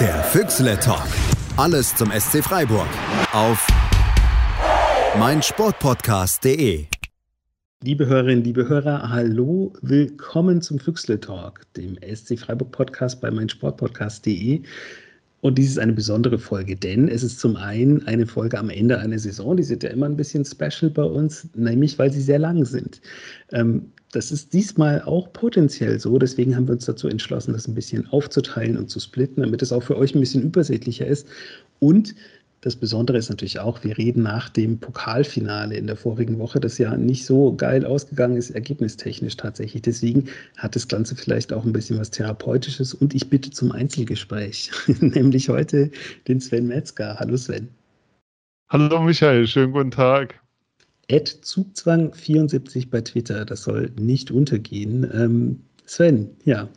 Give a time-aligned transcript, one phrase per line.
[0.00, 1.06] Der Füchsle Talk.
[1.56, 2.88] Alles zum SC Freiburg.
[3.32, 3.64] Auf
[5.16, 6.86] meinsportpodcast.de.
[7.84, 14.62] Liebe Hörerinnen, liebe Hörer, hallo, willkommen zum Füchsle Talk, dem SC Freiburg Podcast bei meinsportpodcast.de.
[15.42, 18.98] Und dies ist eine besondere Folge, denn es ist zum einen eine Folge am Ende
[18.98, 22.40] einer Saison, die sind ja immer ein bisschen special bei uns, nämlich weil sie sehr
[22.40, 23.00] lang sind.
[23.52, 26.18] Ähm, das ist diesmal auch potenziell so.
[26.18, 29.72] Deswegen haben wir uns dazu entschlossen, das ein bisschen aufzuteilen und zu splitten, damit es
[29.72, 31.26] auch für euch ein bisschen übersichtlicher ist.
[31.80, 32.14] Und
[32.60, 36.78] das Besondere ist natürlich auch, wir reden nach dem Pokalfinale in der vorigen Woche, das
[36.78, 39.82] ja nicht so geil ausgegangen ist, ergebnistechnisch tatsächlich.
[39.82, 42.94] Deswegen hat das Ganze vielleicht auch ein bisschen was Therapeutisches.
[42.94, 44.70] Und ich bitte zum Einzelgespräch,
[45.00, 45.90] nämlich heute
[46.28, 47.16] den Sven Metzger.
[47.18, 47.68] Hallo Sven.
[48.70, 50.43] Hallo Michael, schönen guten Tag.
[51.10, 55.08] Zugzwang74 bei Twitter, das soll nicht untergehen.
[55.12, 56.68] Ähm, Sven, ja.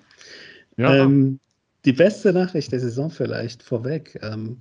[0.78, 0.96] ja.
[0.96, 1.40] Ähm,
[1.86, 4.20] die beste Nachricht der Saison vielleicht vorweg.
[4.22, 4.58] Ähm,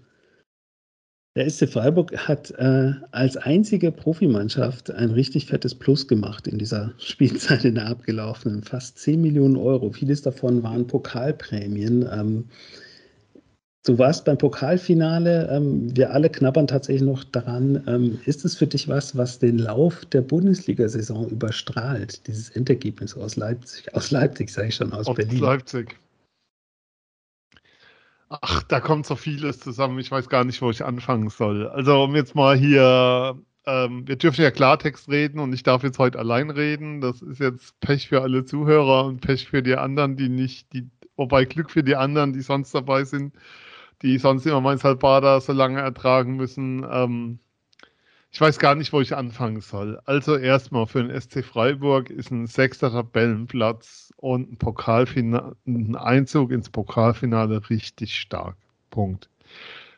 [1.37, 6.95] der SC Freiburg hat äh, als einzige Profimannschaft ein richtig fettes Plus gemacht in dieser
[6.99, 8.62] Spielzeit in der abgelaufenen.
[8.62, 9.90] Fast 10 Millionen Euro.
[9.90, 12.09] Vieles davon waren Pokalprämien.
[12.10, 12.45] Ähm,
[13.87, 15.48] Du warst beim Pokalfinale.
[15.48, 17.84] Ähm, wir alle knabbern tatsächlich noch daran.
[17.87, 22.26] Ähm, ist es für dich was, was den Lauf der Bundesliga-Saison überstrahlt?
[22.26, 25.38] Dieses Endergebnis aus Leipzig, aus Leipzig, sage ich schon, aus, aus Berlin.
[25.38, 25.96] Leipzig.
[28.28, 30.00] Ach, da kommt so vieles zusammen.
[30.00, 31.68] Ich weiß gar nicht, wo ich anfangen soll.
[31.68, 36.00] Also, um jetzt mal hier, ähm, wir dürfen ja Klartext reden und ich darf jetzt
[36.00, 37.00] heute allein reden.
[37.00, 40.90] Das ist jetzt Pech für alle Zuhörer und Pech für die anderen, die nicht, die,
[41.15, 43.32] wobei Glück für die anderen, die sonst dabei sind
[44.02, 46.87] die sonst immer mein Salbada so lange ertragen müssen.
[46.91, 47.39] Ähm,
[48.30, 49.99] ich weiß gar nicht, wo ich anfangen soll.
[50.05, 56.51] Also erstmal für den SC Freiburg ist ein sechster Tabellenplatz und ein, Pokalfinale, ein Einzug
[56.51, 58.57] ins Pokalfinale richtig stark.
[58.91, 59.30] Punkt.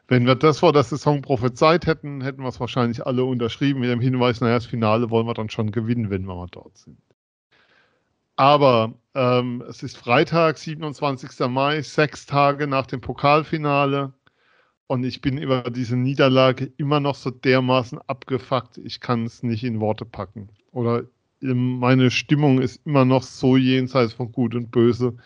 [0.07, 3.91] Wenn wir das vor der Saison prophezeit hätten, hätten wir es wahrscheinlich alle unterschrieben mit
[3.91, 6.98] dem Hinweis, naja, das Finale wollen wir dann schon gewinnen, wenn wir mal dort sind.
[8.39, 11.41] Aber ähm, es ist Freitag, 27.
[11.49, 14.13] Mai, sechs Tage nach dem Pokalfinale.
[14.87, 19.65] Und ich bin über diese Niederlage immer noch so dermaßen abgefuckt, ich kann es nicht
[19.65, 20.51] in Worte packen.
[20.71, 21.03] Oder
[21.41, 25.17] meine Stimmung ist immer noch so jenseits von Gut und Böse,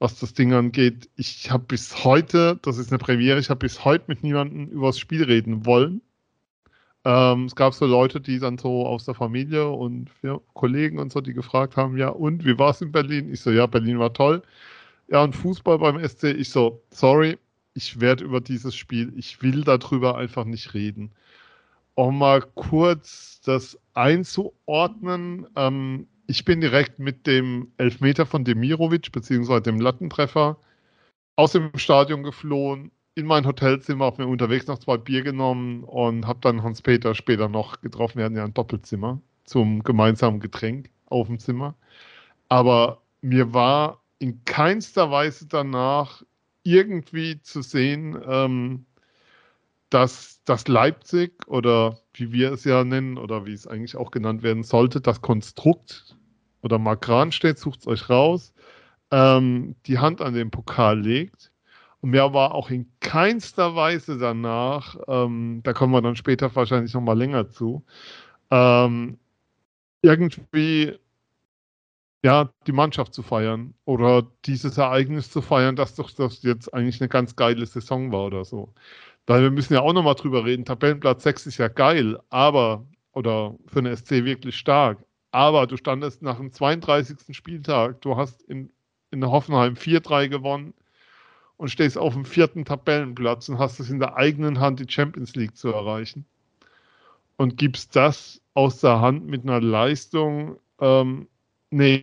[0.00, 1.08] was das Ding angeht.
[1.14, 4.88] Ich habe bis heute, das ist eine Premiere, ich habe bis heute mit niemandem über
[4.88, 6.02] das Spiel reden wollen.
[7.04, 10.10] Ähm, es gab so Leute, die dann so aus der Familie und
[10.54, 13.32] Kollegen und so, die gefragt haben, ja, und wie war es in Berlin?
[13.32, 14.42] Ich so, ja, Berlin war toll.
[15.08, 17.38] Ja, und Fußball beim SC, ich so, sorry,
[17.74, 21.12] ich werde über dieses Spiel, ich will darüber einfach nicht reden.
[21.94, 29.62] Um mal kurz das einzuordnen, ähm, ich bin direkt mit dem Elfmeter von Demirovic, beziehungsweise
[29.62, 30.56] dem Lattentreffer,
[31.36, 36.26] aus dem Stadion geflohen, in mein Hotelzimmer, habe mir unterwegs noch zwei Bier genommen und
[36.26, 38.18] habe dann Hans-Peter später noch getroffen.
[38.18, 41.74] Wir hatten ja ein Doppelzimmer zum gemeinsamen Getränk auf dem Zimmer.
[42.48, 46.22] Aber mir war in keinster Weise danach
[46.62, 48.86] irgendwie zu sehen, ähm,
[49.88, 54.42] dass das Leipzig oder wie wir es ja nennen oder wie es eigentlich auch genannt
[54.42, 56.16] werden sollte, das Konstrukt
[56.62, 58.52] oder Makran steht, sucht es euch raus,
[59.10, 61.49] ähm, die Hand an den Pokal legt
[62.00, 66.94] und mir war auch in keinster Weise danach, ähm, da kommen wir dann später wahrscheinlich
[66.94, 67.84] nochmal länger zu,
[68.50, 69.18] ähm,
[70.02, 70.98] irgendwie
[72.22, 77.00] ja, die Mannschaft zu feiern oder dieses Ereignis zu feiern, dass doch das jetzt eigentlich
[77.00, 78.74] eine ganz geile Saison war oder so.
[79.26, 83.56] Weil wir müssen ja auch nochmal drüber reden, Tabellenplatz 6 ist ja geil, aber, oder
[83.66, 84.98] für eine SC wirklich stark,
[85.32, 87.34] aber du standest nach dem 32.
[87.36, 88.70] Spieltag, du hast in,
[89.10, 90.74] in Hoffenheim 4-3 gewonnen,
[91.60, 95.34] und stehst auf dem vierten Tabellenplatz und hast es in der eigenen Hand, die Champions
[95.36, 96.24] League zu erreichen.
[97.36, 101.28] Und gibst das aus der Hand mit einer Leistung, ähm,
[101.68, 102.02] nee.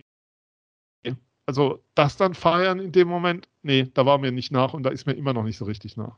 [1.46, 4.90] Also das dann feiern in dem Moment, nee, da war mir nicht nach und da
[4.90, 6.16] ist mir immer noch nicht so richtig nach.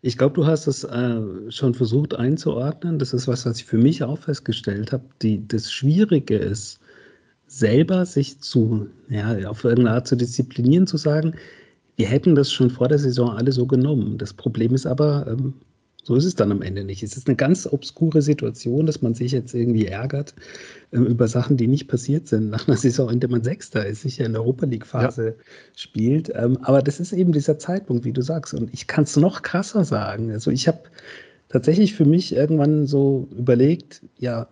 [0.00, 3.00] Ich glaube, du hast es äh, schon versucht einzuordnen.
[3.00, 5.08] Das ist was, was ich für mich auch festgestellt habe.
[5.18, 6.78] das Schwierige ist,
[7.48, 11.34] selber sich zu, ja, auf irgendeine Art zu disziplinieren, zu sagen,
[11.96, 14.18] wir hätten das schon vor der Saison alle so genommen.
[14.18, 15.54] Das Problem ist aber, ähm,
[16.02, 17.02] so ist es dann am Ende nicht.
[17.02, 20.34] Es ist eine ganz obskure Situation, dass man sich jetzt irgendwie ärgert
[20.90, 22.50] äh, über Sachen, die nicht passiert sind.
[22.50, 25.32] Nach einer Saison, in der man Sechster ist, sich ja in der Europa League-Phase ja.
[25.76, 26.30] spielt.
[26.34, 28.52] Ähm, aber das ist eben dieser Zeitpunkt, wie du sagst.
[28.54, 30.30] Und ich kann es noch krasser sagen.
[30.30, 30.80] Also ich habe
[31.48, 34.48] tatsächlich für mich irgendwann so überlegt, ja,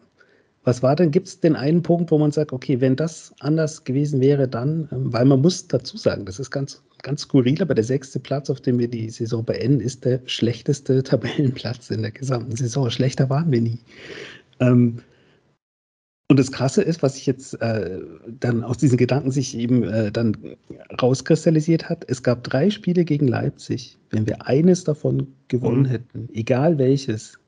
[0.65, 3.83] Was war denn, gibt es den einen Punkt, wo man sagt, okay, wenn das anders
[3.83, 7.75] gewesen wäre, dann, ähm, weil man muss dazu sagen, das ist ganz, ganz skurril, aber
[7.75, 12.13] der sechste Platz, auf dem wir die Saison beenden, ist der schlechteste Tabellenplatz in der
[12.13, 12.91] gesamten Saison.
[12.91, 13.79] Schlechter waren wir nie.
[14.61, 14.99] Ähm,
[16.33, 18.01] und das Krasse ist, was sich jetzt äh,
[18.41, 20.35] dann aus diesen Gedanken sich eben äh, dann
[21.03, 23.99] rauskristallisiert hat, es gab drei Spiele gegen Leipzig.
[24.09, 25.87] Wenn wir eines davon gewonnen mhm.
[25.87, 27.39] hätten, egal welches,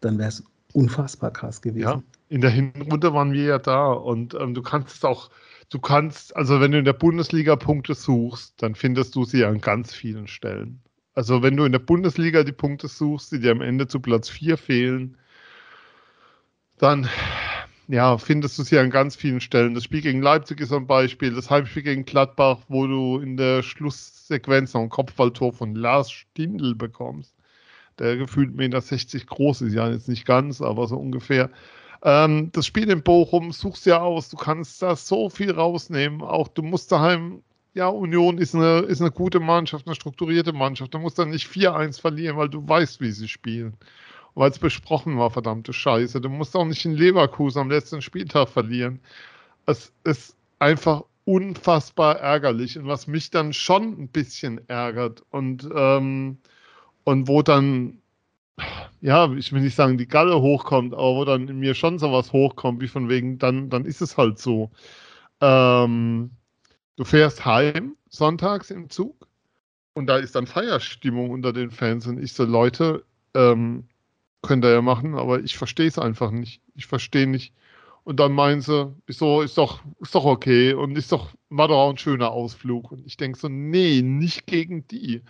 [0.00, 1.82] dann wäre es unfassbar krass gewesen.
[1.82, 5.30] Ja, in der Hinrunde waren wir ja da und ähm, du kannst es auch,
[5.68, 9.60] du kannst, also wenn du in der Bundesliga Punkte suchst, dann findest du sie an
[9.60, 10.80] ganz vielen Stellen.
[11.14, 14.28] Also wenn du in der Bundesliga die Punkte suchst, die dir am Ende zu Platz
[14.28, 15.16] 4 fehlen,
[16.78, 17.08] dann
[17.90, 19.74] ja, findest du sie an ganz vielen Stellen.
[19.74, 23.62] Das Spiel gegen Leipzig ist ein Beispiel, das Heimspiel gegen Gladbach, wo du in der
[23.62, 27.34] Schlusssequenz noch ein Kopfballtor von Lars Stindl bekommst,
[28.00, 31.50] der gefühlt 1,60 Meter groß ist, ja jetzt nicht ganz, aber so ungefähr.
[32.02, 36.48] Ähm, das Spiel in Bochum suchst ja aus, du kannst da so viel rausnehmen, auch
[36.48, 37.42] du musst daheim
[37.72, 40.92] ja, Union ist eine, ist eine gute Mannschaft, eine strukturierte Mannschaft.
[40.92, 43.76] Du musst dann nicht 4-1 verlieren, weil du weißt, wie sie spielen
[44.34, 46.20] weil es besprochen war, verdammte Scheiße.
[46.20, 49.00] Du musst auch nicht in Leverkusen am letzten Spieltag verlieren.
[49.66, 56.38] Es ist einfach unfassbar ärgerlich und was mich dann schon ein bisschen ärgert und, ähm,
[57.10, 57.98] und wo dann,
[59.00, 62.32] ja, ich will nicht sagen, die Galle hochkommt, aber wo dann in mir schon sowas
[62.32, 64.70] hochkommt, wie von wegen, dann, dann ist es halt so.
[65.40, 66.30] Ähm,
[66.96, 69.28] du fährst heim sonntags im Zug
[69.94, 73.04] und da ist dann Feierstimmung unter den Fans und ich so, Leute,
[73.34, 73.88] ähm,
[74.42, 76.62] Könnt ihr ja machen, aber ich verstehe es einfach nicht.
[76.74, 77.52] Ich verstehe nicht.
[78.04, 81.68] Und dann meinen sie, ist, so, ist, doch, ist doch okay und ist doch, war
[81.68, 82.90] doch auch ein schöner Ausflug.
[82.90, 85.22] Und ich denke so, nee, nicht gegen die.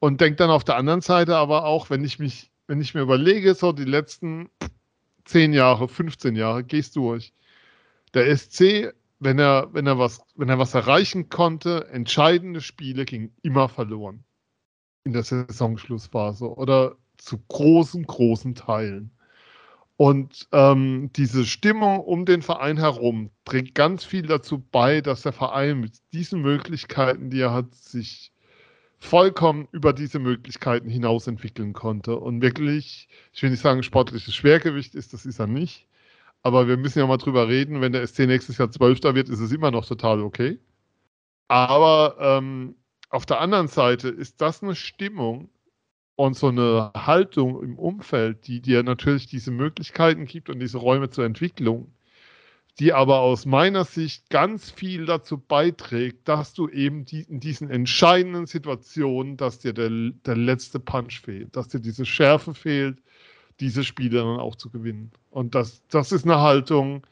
[0.00, 3.00] Und denke dann auf der anderen Seite aber auch, wenn ich mich, wenn ich mir
[3.00, 4.48] überlege, so die letzten
[5.24, 7.32] 10 Jahre, 15 Jahre, gehst durch.
[8.14, 13.34] Der SC, wenn er, wenn er was, wenn er was erreichen konnte, entscheidende Spiele gingen
[13.42, 14.24] immer verloren.
[15.04, 16.46] In der Saisonschlussphase.
[16.46, 19.10] Oder zu großen, großen Teilen.
[19.96, 25.32] Und ähm, diese Stimmung um den Verein herum trägt ganz viel dazu bei, dass der
[25.32, 28.32] Verein mit diesen Möglichkeiten, die er hat, sich
[28.98, 32.16] vollkommen über diese Möglichkeiten hinaus entwickeln konnte.
[32.16, 35.86] Und wirklich, ich will nicht sagen, sportliches Schwergewicht ist, das ist er nicht.
[36.42, 39.40] Aber wir müssen ja mal drüber reden, wenn der SC nächstes Jahr Zwölfter wird, ist
[39.40, 40.58] es immer noch total okay.
[41.48, 42.76] Aber ähm,
[43.10, 45.50] auf der anderen Seite ist das eine Stimmung,
[46.18, 51.10] und so eine Haltung im Umfeld, die dir natürlich diese Möglichkeiten gibt und diese Räume
[51.10, 51.92] zur Entwicklung,
[52.78, 57.70] die aber aus meiner Sicht ganz viel dazu beiträgt, dass du eben die, in diesen
[57.70, 62.98] entscheidenden Situationen, dass dir der, der letzte Punch fehlt, dass dir diese Schärfe fehlt,
[63.60, 65.10] diese Spiele dann auch zu gewinnen.
[65.30, 67.04] Und das, das ist eine Haltung,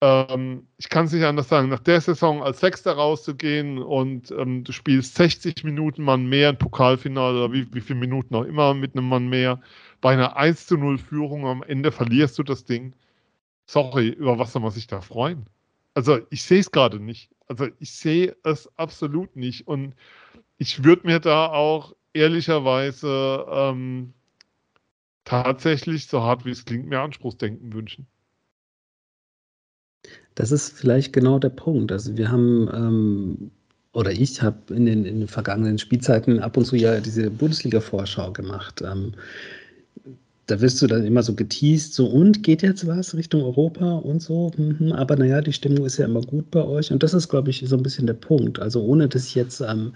[0.00, 4.64] ähm, ich kann es nicht anders sagen, nach der Saison als Sechster rauszugehen und ähm,
[4.64, 8.74] du spielst 60 Minuten Mann mehr im Pokalfinale oder wie, wie viele Minuten auch immer
[8.74, 9.60] mit einem Mann mehr,
[10.00, 12.92] bei einer 1 zu 0 Führung am Ende verlierst du das Ding.
[13.66, 15.46] Sorry, über was soll man sich da freuen?
[15.94, 17.30] Also ich sehe es gerade nicht.
[17.48, 19.66] Also ich sehe es absolut nicht.
[19.66, 19.94] Und
[20.58, 24.12] ich würde mir da auch ehrlicherweise ähm,
[25.24, 28.06] tatsächlich, so hart wie es klingt, mehr Anspruchsdenken wünschen.
[30.34, 31.92] Das ist vielleicht genau der Punkt.
[31.92, 33.50] Also wir haben, ähm,
[33.92, 38.32] oder ich habe in den, in den vergangenen Spielzeiten ab und zu ja diese Bundesliga-Vorschau
[38.32, 38.82] gemacht.
[38.82, 39.14] Ähm,
[40.46, 44.20] da wirst du dann immer so geteased, so und geht jetzt was Richtung Europa und
[44.20, 44.50] so.
[44.56, 46.92] Mhm, aber naja, die Stimmung ist ja immer gut bei euch.
[46.92, 48.58] Und das ist, glaube ich, so ein bisschen der Punkt.
[48.58, 49.94] Also ohne dass ich jetzt ähm,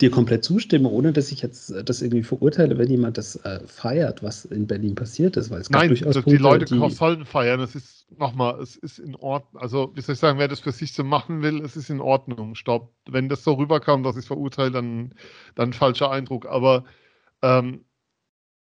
[0.00, 3.60] dir komplett zustimme, ohne dass ich jetzt äh, das irgendwie verurteile, wenn jemand das äh,
[3.66, 7.26] feiert, was in Berlin passiert ist, weil es Nein, durchaus also die Leute die sollen
[7.26, 7.60] feiern.
[7.60, 9.60] Es ist nochmal, es ist in Ordnung.
[9.60, 12.00] Also wie soll ich sagen, wer das für sich so machen will, es ist in
[12.00, 12.54] Ordnung.
[12.54, 12.94] Stopp.
[13.08, 15.12] Wenn das so rüberkam, dass ich es verurteile, dann
[15.54, 16.46] dann falscher Eindruck.
[16.46, 16.84] Aber
[17.42, 17.84] ähm,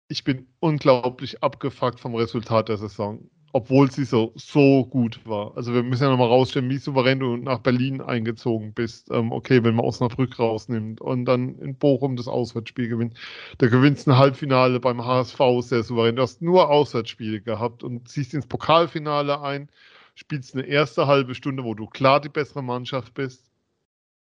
[0.09, 5.57] ich bin unglaublich abgefuckt vom Resultat der Saison obwohl sie so, so gut war.
[5.57, 9.13] Also wir müssen ja nochmal rausstellen, wie souverän du nach Berlin eingezogen bist.
[9.13, 13.15] Ähm, okay, wenn man Osnabrück rausnimmt und dann in Bochum das Auswärtsspiel gewinnt.
[13.59, 16.17] Da gewinnst ein Halbfinale beim HSV sehr souverän.
[16.17, 19.71] Du hast nur Auswärtsspiele gehabt und ziehst ins Pokalfinale ein,
[20.17, 23.54] spielst eine erste halbe Stunde, wo du klar die bessere Mannschaft bist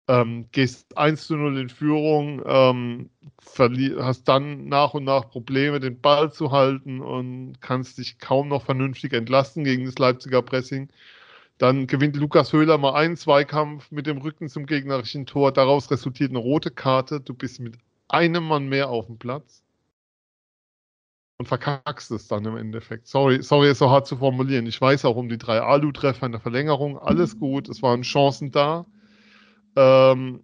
[0.08, 3.10] ähm, gehst 1 zu 0 in Führung, ähm,
[3.98, 8.64] hast dann nach und nach Probleme, den Ball zu halten und kannst dich kaum noch
[8.64, 10.90] vernünftig entlasten gegen das Leipziger Pressing.
[11.58, 15.52] Dann gewinnt Lukas Höhler mal einen Zweikampf mit dem Rücken zum gegnerischen Tor.
[15.52, 17.20] Daraus resultiert eine rote Karte.
[17.20, 17.76] Du bist mit
[18.08, 19.62] einem Mann mehr auf dem Platz.
[21.38, 23.06] und verkackst es dann im Endeffekt.
[23.06, 24.66] Sorry, sorry, ist so hart zu formulieren.
[24.66, 28.50] Ich weiß auch um die drei Alu-Treffer in der Verlängerung, alles gut, es waren Chancen
[28.50, 28.86] da.
[29.78, 30.40] Ähm,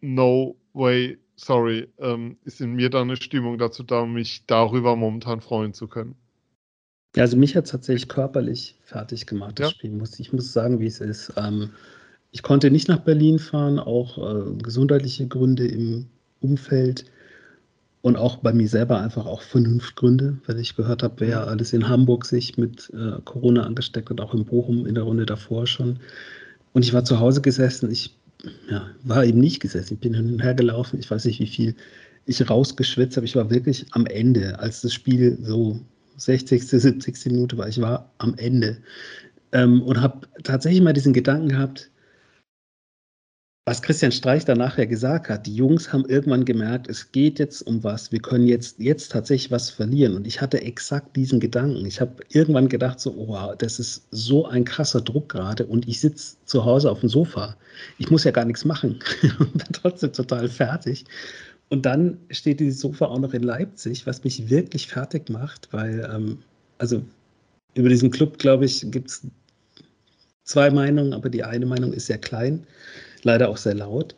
[0.00, 5.40] no way, sorry, ähm, ist in mir da eine Stimmung dazu da, mich darüber momentan
[5.40, 6.16] freuen zu können.
[7.14, 9.74] Ja, also mich hat es tatsächlich körperlich fertig gemacht, das ja.
[9.74, 10.02] Spiel.
[10.18, 11.32] ich muss sagen, wie es ist.
[11.36, 11.70] Ähm,
[12.32, 16.06] ich konnte nicht nach Berlin fahren, auch äh, gesundheitliche Gründe im
[16.40, 17.04] Umfeld
[18.02, 21.48] und auch bei mir selber einfach auch Vernunftgründe, weil ich gehört habe, wer mhm.
[21.48, 25.26] alles in Hamburg sich mit äh, Corona angesteckt hat, auch in Bochum in der Runde
[25.26, 26.00] davor schon.
[26.72, 28.14] Und ich war zu Hause gesessen, ich
[28.70, 31.46] ja, war eben nicht gesessen, ich bin hin und her gelaufen, ich weiß nicht, wie
[31.46, 31.74] viel
[32.26, 33.26] ich rausgeschwitzt habe.
[33.26, 35.80] Ich war wirklich am Ende, als das Spiel so
[36.16, 37.26] 60., 70.
[37.26, 37.68] Minute war.
[37.68, 38.78] Ich war am Ende
[39.52, 41.90] ähm, und habe tatsächlich mal diesen Gedanken gehabt,
[43.66, 47.62] was Christian Streich danach ja gesagt hat, die Jungs haben irgendwann gemerkt, es geht jetzt
[47.62, 50.16] um was, wir können jetzt, jetzt tatsächlich was verlieren.
[50.16, 51.84] Und ich hatte exakt diesen Gedanken.
[51.84, 56.00] Ich habe irgendwann gedacht, so, oh, das ist so ein krasser Druck gerade und ich
[56.00, 57.56] sitze zu Hause auf dem Sofa.
[57.98, 58.98] Ich muss ja gar nichts machen
[59.38, 61.04] und bin trotzdem total fertig.
[61.68, 66.10] Und dann steht dieses Sofa auch noch in Leipzig, was mich wirklich fertig macht, weil,
[66.12, 66.38] ähm,
[66.78, 67.02] also
[67.74, 69.26] über diesen Club, glaube ich, gibt es
[70.42, 72.66] zwei Meinungen, aber die eine Meinung ist sehr klein
[73.24, 74.14] leider auch sehr laut.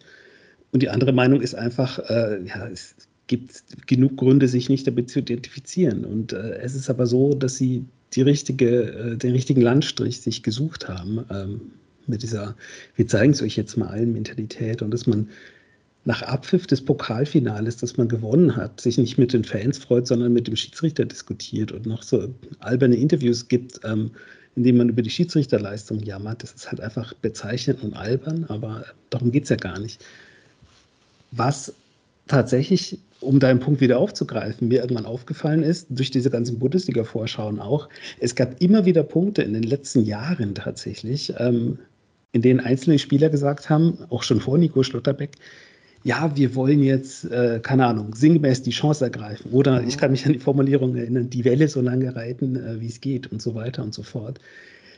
[0.72, 2.94] Und die andere Meinung ist einfach, äh, ja, es
[3.26, 6.04] gibt genug Gründe, sich nicht damit zu identifizieren.
[6.04, 10.42] Und äh, es ist aber so, dass sie die richtige, äh, den richtigen Landstrich sich
[10.42, 11.60] gesucht haben ähm,
[12.06, 12.56] mit dieser,
[12.96, 15.28] wir zeigen es euch jetzt mal allen Mentalität und dass man
[16.04, 20.32] nach Abpfiff des Pokalfinales, das man gewonnen hat, sich nicht mit den Fans freut, sondern
[20.32, 24.10] mit dem Schiedsrichter diskutiert und noch so alberne Interviews gibt, ähm,
[24.56, 26.42] indem man über die Schiedsrichterleistung jammert.
[26.42, 30.04] Das ist halt einfach bezeichnend und albern, aber darum geht es ja gar nicht.
[31.30, 31.72] Was
[32.28, 37.88] tatsächlich, um deinen Punkt wieder aufzugreifen, mir irgendwann aufgefallen ist, durch diese ganzen Bundesliga-Vorschauen auch,
[38.20, 41.78] es gab immer wieder Punkte in den letzten Jahren tatsächlich, ähm,
[42.32, 45.32] in denen einzelne Spieler gesagt haben, auch schon vor Nico Schlotterbeck,
[46.04, 49.52] ja, wir wollen jetzt, äh, keine Ahnung, sinngemäß die Chance ergreifen.
[49.52, 49.88] Oder mhm.
[49.88, 53.00] ich kann mich an die Formulierung erinnern, die Welle so lange reiten, äh, wie es
[53.00, 54.40] geht und so weiter und so fort.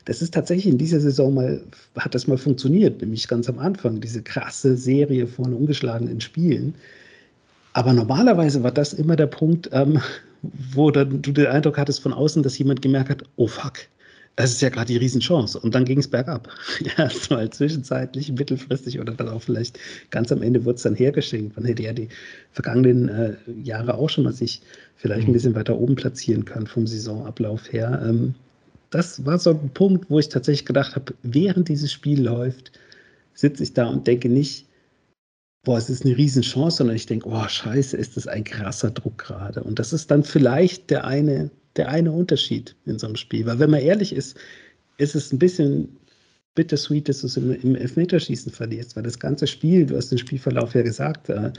[0.07, 1.61] Das ist tatsächlich in dieser Saison mal,
[1.97, 6.75] hat das mal funktioniert, nämlich ganz am Anfang, diese krasse Serie von ungeschlagenen Spielen.
[7.73, 10.01] Aber normalerweise war das immer der Punkt, ähm,
[10.73, 13.79] wo dann du den Eindruck hattest von außen, dass jemand gemerkt hat, oh fuck,
[14.37, 15.59] das ist ja gerade die Riesenchance.
[15.59, 16.49] Und dann ging es bergab.
[16.99, 19.79] Ja, so halt zwischenzeitlich, mittelfristig oder dann auch vielleicht
[20.11, 21.57] ganz am Ende wurde es dann hergeschenkt.
[21.57, 22.09] Man hätte ja die
[22.53, 24.61] vergangenen äh, Jahre auch schon mal sich
[24.97, 25.35] vielleicht ein mhm.
[25.35, 28.03] bisschen weiter oben platzieren können vom Saisonablauf her.
[28.05, 28.35] Ähm,
[28.91, 32.73] das war so ein Punkt, wo ich tatsächlich gedacht habe, während dieses Spiel läuft,
[33.35, 34.67] sitze ich da und denke nicht,
[35.65, 39.19] boah, es ist eine Riesenchance, sondern ich denke, oh, scheiße, ist das ein krasser Druck
[39.19, 39.63] gerade.
[39.65, 43.47] Und das ist dann vielleicht der eine der eine Unterschied in so einem Spiel.
[43.47, 44.37] Weil wenn man ehrlich ist,
[44.99, 45.89] ist es ein bisschen
[46.55, 50.19] bittersweet, dass du es im, im Elfmeterschießen verlierst, weil das ganze Spiel, du hast den
[50.19, 51.53] Spielverlauf ja gesagt, äh,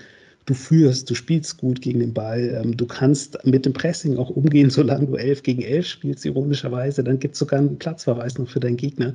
[0.46, 4.30] du führst, du spielst gut gegen den Ball, ähm, du kannst mit dem Pressing auch
[4.30, 8.48] umgehen, solange du 11 gegen 11 spielst, ironischerweise, dann gibt es sogar einen Platzverweis noch
[8.48, 9.14] für deinen Gegner.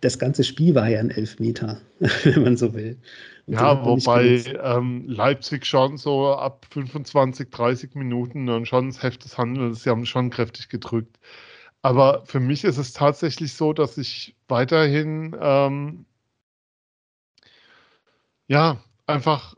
[0.00, 1.80] Das ganze Spiel war ja ein Elfmeter,
[2.24, 2.98] wenn man so will.
[3.46, 9.38] Ja, wobei ähm, Leipzig schon so ab 25, 30 Minuten dann schon das Heft des
[9.38, 11.18] Handelns, sie haben schon kräftig gedrückt.
[11.80, 16.04] Aber für mich ist es tatsächlich so, dass ich weiterhin ähm,
[18.48, 19.54] ja einfach,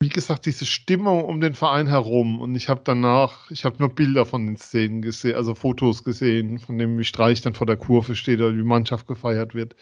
[0.00, 3.88] wie gesagt, diese Stimmung um den Verein herum und ich habe danach, ich habe nur
[3.94, 7.76] Bilder von den Szenen gesehen, also Fotos gesehen, von dem wie Streich dann vor der
[7.76, 9.74] Kurve steht oder wie Mannschaft gefeiert wird.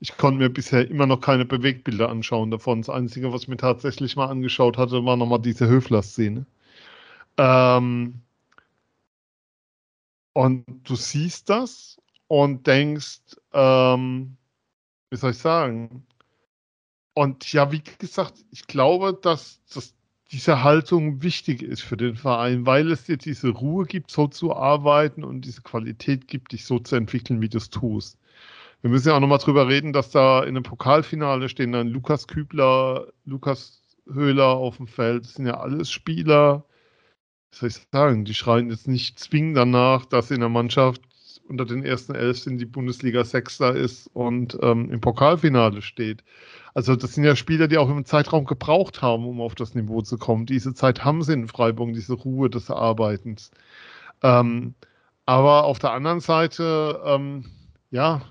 [0.00, 2.80] Ich konnte mir bisher immer noch keine Bewegtbilder anschauen davon.
[2.82, 6.46] Das Einzige, was ich mir tatsächlich mal angeschaut hatte, war nochmal diese Höfler-Szene.
[7.38, 8.22] Ähm,
[10.32, 11.98] und du siehst das
[12.28, 13.20] und denkst,
[13.52, 14.36] ähm,
[15.10, 16.06] wie soll ich sagen?
[17.14, 19.94] Und ja, wie gesagt, ich glaube, dass, dass
[20.30, 24.54] diese Haltung wichtig ist für den Verein, weil es dir diese Ruhe gibt, so zu
[24.54, 28.16] arbeiten und diese Qualität gibt, dich so zu entwickeln, wie du es tust.
[28.80, 32.26] Wir müssen ja auch nochmal drüber reden, dass da in einem Pokalfinale stehen dann Lukas
[32.28, 35.24] Kübler, Lukas Höhler auf dem Feld.
[35.24, 36.64] Das sind ja alles Spieler,
[37.50, 41.02] was soll ich sagen, die schreien jetzt nicht zwingend danach, dass in der Mannschaft
[41.48, 46.22] unter den ersten elf in die Bundesliga Sechster ist und ähm, im Pokalfinale steht.
[46.74, 50.02] Also das sind ja Spieler, die auch im Zeitraum gebraucht haben, um auf das Niveau
[50.02, 50.46] zu kommen.
[50.46, 53.50] Diese Zeit haben sie in Freiburg, diese Ruhe des Arbeitens.
[54.22, 54.74] Ähm,
[55.26, 57.46] aber auf der anderen Seite, ähm,
[57.90, 58.22] ja,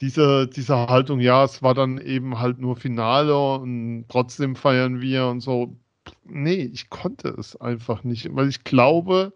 [0.00, 5.26] diese, diese Haltung, ja, es war dann eben halt nur Finale und trotzdem feiern wir
[5.26, 5.76] und so.
[6.24, 9.34] nee, ich konnte es einfach nicht, weil ich glaube,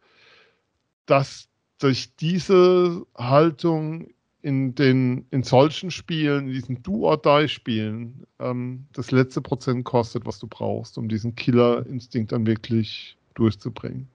[1.06, 1.48] dass
[1.78, 4.08] durch diese Haltung
[4.42, 10.46] in den in solchen Spielen, in diesen Do-or-Die-Spielen, ähm, das letzte Prozent kostet, was du
[10.48, 14.08] brauchst, um diesen Killer-Instinkt dann wirklich durchzubringen.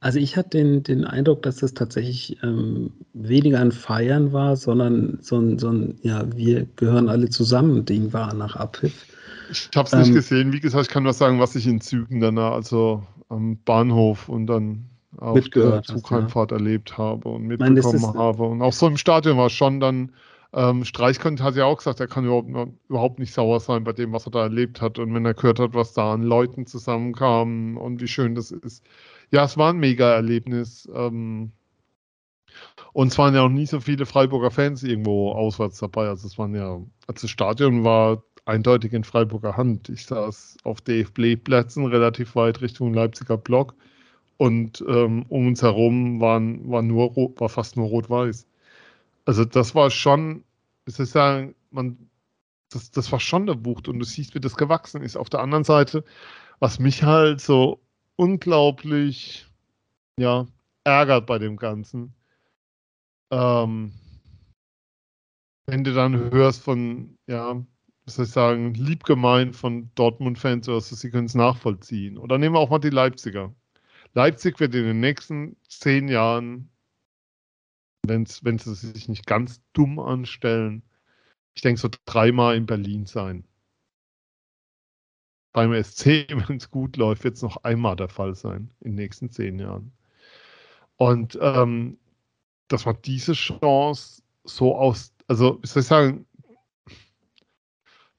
[0.00, 5.18] Also ich hatte den, den Eindruck, dass das tatsächlich ähm, weniger ein Feiern war, sondern
[5.20, 9.06] so ein, so ein, ja, wir gehören alle zusammen Ding war nach Abpfiff.
[9.50, 10.52] Ich habe es nicht ähm, gesehen.
[10.52, 14.46] Wie gesagt, ich kann nur sagen, was ich in Zügen danach, also am Bahnhof und
[14.46, 14.86] dann
[15.18, 16.56] auf der Zugheimfahrt ja.
[16.56, 18.42] erlebt habe und mitbekommen meine, habe.
[18.44, 20.12] Und auch so im Stadion war schon dann,
[20.52, 22.48] ähm, Streichkant hat ja auch gesagt, er kann überhaupt,
[22.88, 24.98] überhaupt nicht sauer sein bei dem, was er da erlebt hat.
[24.98, 28.84] Und wenn er gehört hat, was da an Leuten zusammenkam und wie schön das ist.
[29.30, 30.88] Ja, es war ein Mega-Erlebnis.
[30.94, 31.52] Ähm,
[32.92, 36.08] und es waren ja auch nie so viele Freiburger Fans irgendwo auswärts dabei.
[36.08, 39.88] Also es waren ja, also das Stadion war eindeutig in Freiburger Hand.
[39.88, 43.74] Ich saß auf DFB-Plätzen relativ weit Richtung Leipziger Block
[44.36, 48.46] und ähm, um uns herum waren, war, nur, war fast nur rot-weiß.
[49.24, 50.44] Also das war schon,
[50.84, 52.10] es ist ja, man,
[52.70, 55.16] das, das war schon der Wucht und du siehst, wie das gewachsen ist.
[55.16, 56.04] Auf der anderen Seite,
[56.58, 57.80] was mich halt so
[58.16, 59.46] unglaublich,
[60.18, 60.46] ja,
[60.84, 62.14] ärgert bei dem Ganzen,
[63.30, 63.92] ähm,
[65.66, 67.64] wenn du dann hörst von, ja,
[68.04, 72.18] was soll ich sagen, liebgemeint von Dortmund-Fans so, sie können es nachvollziehen.
[72.18, 73.52] Oder nehmen wir auch mal die Leipziger.
[74.16, 76.70] Leipzig wird in den nächsten zehn Jahren,
[78.06, 80.82] wenn sie sich nicht ganz dumm anstellen,
[81.52, 83.46] ich denke so dreimal in Berlin sein.
[85.52, 88.94] Beim SC, wenn es gut läuft, wird es noch einmal der Fall sein in den
[88.94, 89.92] nächsten zehn Jahren.
[90.96, 91.98] Und ähm,
[92.68, 96.26] dass man diese Chance so aus, also wie soll ich sagen,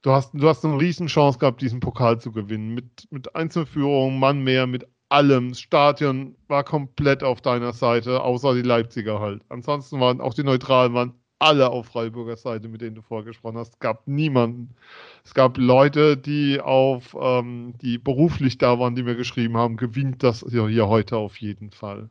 [0.02, 2.72] du hast, du hast eine Riesenchance gehabt, diesen Pokal zu gewinnen.
[2.72, 5.50] Mit, mit Einzelführung, Mann mehr, mit allem.
[5.50, 9.42] Das Stadion war komplett auf deiner Seite, außer die Leipziger halt.
[9.48, 13.74] Ansonsten waren auch die Neutralen waren alle auf Freiburger Seite, mit denen du vorgesprochen hast.
[13.74, 14.74] Es gab niemanden.
[15.24, 20.22] Es gab Leute, die auf, ähm, die beruflich da waren, die mir geschrieben haben, gewinnt
[20.22, 22.10] das hier heute auf jeden Fall.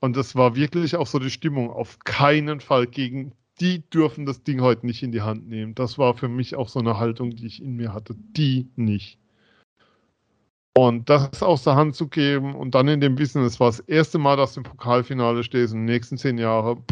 [0.00, 1.70] Und das war wirklich auch so die Stimmung.
[1.70, 5.74] Auf keinen Fall gegen die dürfen das Ding heute nicht in die Hand nehmen.
[5.74, 8.14] Das war für mich auch so eine Haltung, die ich in mir hatte.
[8.14, 9.18] Die nicht.
[10.76, 13.80] Und das aus der Hand zu geben und dann in dem Wissen, es war das
[13.80, 16.82] erste Mal, dass du im Pokalfinale stehst in den nächsten zehn Jahren,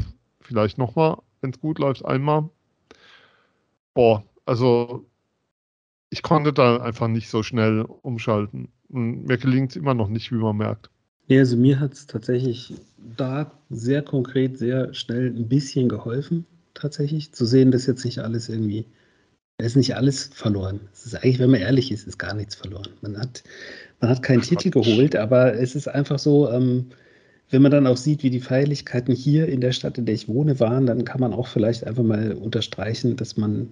[0.40, 2.48] vielleicht nochmal, wenn es gut läuft, einmal.
[3.94, 5.04] Boah, also
[6.10, 8.68] ich konnte da einfach nicht so schnell umschalten.
[8.88, 10.90] Und mir gelingt es immer noch nicht, wie man merkt.
[11.26, 12.74] Ja, also mir hat es tatsächlich
[13.16, 18.48] da sehr konkret, sehr schnell ein bisschen geholfen, tatsächlich, zu sehen, dass jetzt nicht alles
[18.48, 18.86] irgendwie
[19.58, 20.80] da ist nicht alles verloren.
[20.92, 22.88] Es ist eigentlich, wenn man ehrlich ist, ist gar nichts verloren.
[23.00, 23.42] Man hat,
[24.00, 26.86] man hat keinen Titel geholt, aber es ist einfach so, ähm,
[27.50, 30.26] wenn man dann auch sieht, wie die Feierlichkeiten hier in der Stadt, in der ich
[30.26, 33.68] wohne, waren, dann kann man auch vielleicht einfach mal unterstreichen, dass man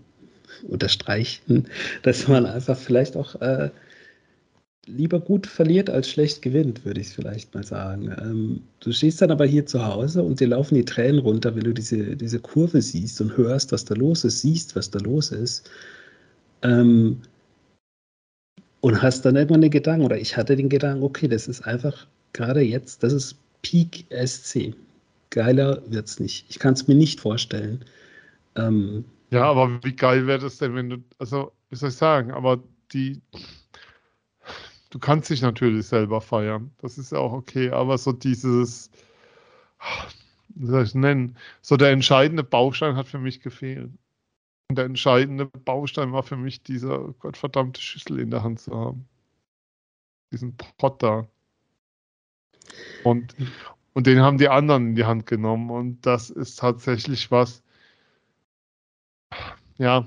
[0.68, 1.66] unterstreichen,
[2.02, 3.70] dass man einfach vielleicht auch äh,
[4.96, 8.14] lieber gut verliert als schlecht gewinnt, würde ich vielleicht mal sagen.
[8.20, 11.64] Ähm, du stehst dann aber hier zu Hause und dir laufen die Tränen runter, wenn
[11.64, 15.32] du diese, diese Kurve siehst und hörst, was da los ist, siehst, was da los
[15.32, 15.70] ist.
[16.62, 17.20] Ähm,
[18.80, 22.06] und hast dann irgendwann den Gedanken, oder ich hatte den Gedanken, okay, das ist einfach
[22.32, 24.74] gerade jetzt, das ist Peak SC.
[25.30, 26.46] Geiler wird es nicht.
[26.48, 27.84] Ich kann es mir nicht vorstellen.
[28.56, 32.32] Ähm, ja, aber wie geil wäre das denn, wenn du, also, wie soll ich sagen,
[32.32, 33.20] aber die,
[34.90, 36.72] du kannst dich natürlich selber feiern.
[36.78, 38.90] Das ist ja auch okay, aber so dieses,
[40.48, 43.92] wie soll ich es nennen, so der entscheidende Baustein hat für mich gefehlt.
[44.68, 49.08] Und der entscheidende Baustein war für mich, diese gottverdammte Schüssel in der Hand zu haben.
[50.32, 51.26] Diesen Pott da.
[53.02, 53.34] Und,
[53.94, 55.70] und den haben die anderen in die Hand genommen.
[55.70, 57.64] Und das ist tatsächlich was,
[59.78, 60.06] ja,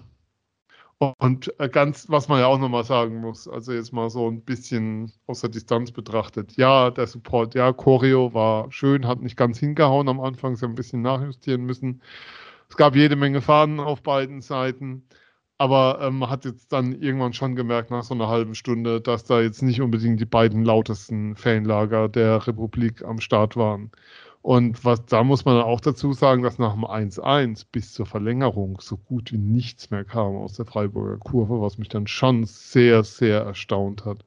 [0.99, 4.41] und äh, ganz, was man ja auch nochmal sagen muss, also jetzt mal so ein
[4.41, 6.55] bisschen aus der Distanz betrachtet.
[6.55, 10.73] Ja, der Support, ja, Choreo war schön, hat nicht ganz hingehauen am Anfang, sie haben
[10.73, 12.01] ein bisschen nachjustieren müssen.
[12.69, 15.03] Es gab jede Menge Fahnen auf beiden Seiten,
[15.57, 19.25] aber ähm, man hat jetzt dann irgendwann schon gemerkt, nach so einer halben Stunde, dass
[19.25, 23.91] da jetzt nicht unbedingt die beiden lautesten Fanlager der Republik am Start waren.
[24.43, 28.77] Und was, da muss man auch dazu sagen, dass nach dem 1-1 bis zur Verlängerung
[28.81, 33.03] so gut wie nichts mehr kam aus der Freiburger Kurve, was mich dann schon sehr,
[33.03, 34.25] sehr erstaunt hat.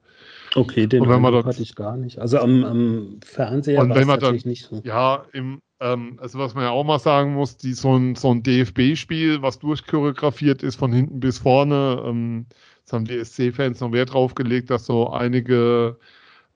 [0.54, 2.18] Okay, den und hatte ich gar nicht.
[2.18, 4.80] Also am, am Fernseher war es natürlich dann, nicht so.
[4.84, 8.30] Ja, im, ähm, also was man ja auch mal sagen muss, die, so ein, so
[8.30, 12.46] ein DFB-Spiel, was durchchoreografiert ist von hinten bis vorne, ähm,
[12.86, 15.98] Jetzt haben die SC-Fans noch Wert drauf gelegt, dass so einige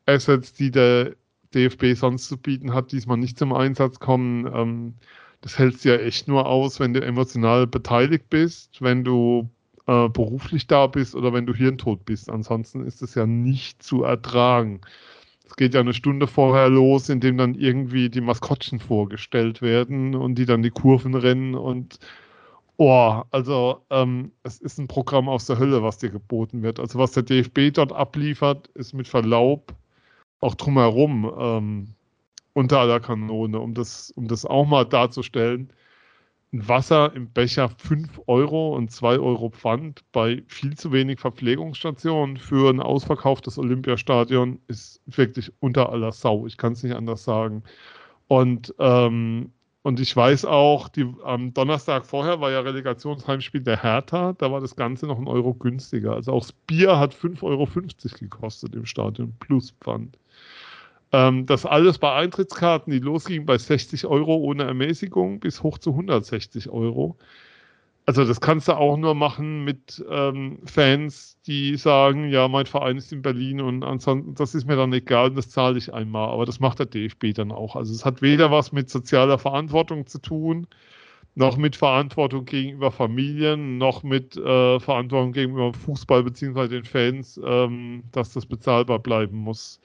[0.06, 1.16] Assets, die der
[1.54, 4.46] DFB sonst zu bieten hat, diesmal nicht zum Einsatz kommen.
[4.52, 4.94] Ähm,
[5.40, 9.50] das hältst du ja echt nur aus, wenn du emotional beteiligt bist, wenn du
[9.86, 12.30] äh, beruflich da bist oder wenn du hirntot bist.
[12.30, 14.80] Ansonsten ist es ja nicht zu ertragen.
[15.46, 20.14] Es geht ja eine Stunde vorher los, in dem dann irgendwie die Maskottchen vorgestellt werden
[20.14, 21.98] und die dann die Kurven rennen und
[22.76, 26.78] oh, also ähm, es ist ein Programm aus der Hölle, was dir geboten wird.
[26.78, 29.74] Also was der DFB dort abliefert, ist mit Verlaub
[30.40, 31.88] auch drumherum ähm,
[32.54, 35.72] unter aller Kanone, um das, um das auch mal darzustellen
[36.52, 42.38] ein Wasser im Becher 5 Euro und 2 Euro Pfand bei viel zu wenig Verpflegungsstationen
[42.38, 46.46] für ein ausverkauftes Olympiastadion ist wirklich unter aller Sau.
[46.46, 47.62] Ich kann es nicht anders sagen.
[48.26, 54.34] Und, ähm, und ich weiß auch, die, am Donnerstag vorher war ja Relegationsheimspiel der Hertha,
[54.34, 56.14] da war das Ganze noch ein Euro günstiger.
[56.14, 57.68] Also auch das Bier hat 5,50 Euro
[58.18, 60.18] gekostet im Stadion plus Pfand.
[61.12, 65.90] Ähm, das alles bei Eintrittskarten, die losgingen bei 60 Euro ohne Ermäßigung bis hoch zu
[65.90, 67.16] 160 Euro.
[68.06, 72.96] Also das kannst du auch nur machen mit ähm, Fans, die sagen, ja, mein Verein
[72.96, 76.28] ist in Berlin und ansonsten, das ist mir dann egal, das zahle ich einmal.
[76.30, 77.76] Aber das macht der DFB dann auch.
[77.76, 80.66] Also es hat weder was mit sozialer Verantwortung zu tun,
[81.34, 86.68] noch mit Verantwortung gegenüber Familien, noch mit äh, Verantwortung gegenüber Fußball bzw.
[86.68, 89.80] den Fans, ähm, dass das bezahlbar bleiben muss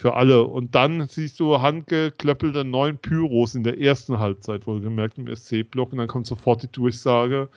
[0.00, 0.44] für alle.
[0.44, 5.92] Und dann siehst du handgeklöppelte neun Pyros in der ersten Halbzeit, wohlgemerkt im SC-Block.
[5.92, 7.48] Und dann kommt sofort die Durchsage,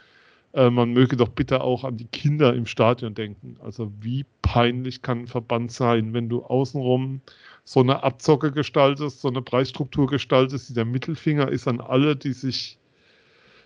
[0.54, 3.58] äh, man möge doch bitte auch an die Kinder im Stadion denken.
[3.64, 7.22] Also wie peinlich kann ein Verband sein, wenn du außenrum
[7.64, 12.34] so eine Abzocke gestaltest, so eine Preisstruktur gestaltest, die der Mittelfinger ist an alle, die
[12.34, 12.78] sich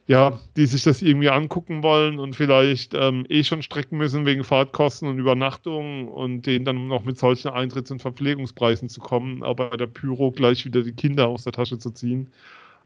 [0.07, 4.45] ja, die sich das irgendwie angucken wollen und vielleicht ähm, eh schon strecken müssen wegen
[4.45, 9.69] Fahrtkosten und Übernachtungen und denen dann noch mit solchen Eintritts- und Verpflegungspreisen zu kommen, aber
[9.69, 12.31] bei der Pyro gleich wieder die Kinder aus der Tasche zu ziehen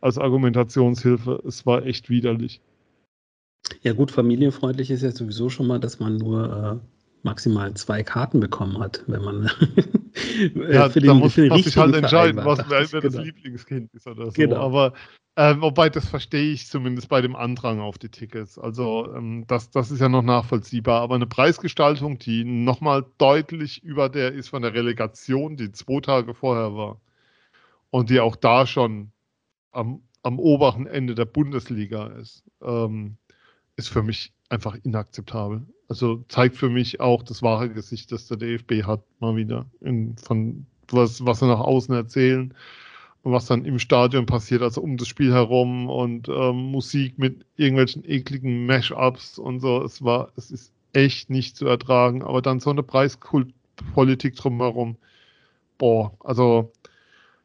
[0.01, 1.43] als Argumentationshilfe.
[1.47, 2.59] Es war echt widerlich.
[3.83, 8.39] Ja gut, familienfreundlich ist ja sowieso schon mal, dass man nur äh, maximal zwei Karten
[8.39, 9.49] bekommen hat, wenn man
[10.71, 13.01] ja, für den, da muss man sich halt entscheiden, was wer genau.
[13.01, 14.31] das Lieblingskind ist oder so.
[14.31, 14.57] Genau.
[14.57, 14.93] Aber
[15.35, 18.59] äh, wobei, das verstehe ich zumindest bei dem Andrang auf die Tickets.
[18.59, 21.01] Also ähm, das, das ist ja noch nachvollziehbar.
[21.01, 26.33] Aber eine Preisgestaltung, die nochmal deutlich über der ist von der Relegation, die zwei Tage
[26.33, 26.99] vorher war.
[27.91, 29.11] Und die auch da schon
[29.71, 33.17] am, am oberen Ende der Bundesliga ist, ähm,
[33.77, 35.65] ist für mich einfach inakzeptabel.
[35.87, 39.65] Also zeigt für mich auch das wahre Gesicht, das der DFB hat, mal wieder.
[39.81, 42.53] In, von was, was sie nach außen erzählen
[43.23, 47.45] und was dann im Stadion passiert, also um das Spiel herum und ähm, Musik mit
[47.55, 49.83] irgendwelchen ekligen Mashups und so.
[49.83, 54.97] Es war, es ist echt nicht zu ertragen, aber dann so eine Preiskultpolitik drumherum.
[55.77, 56.71] Boah, also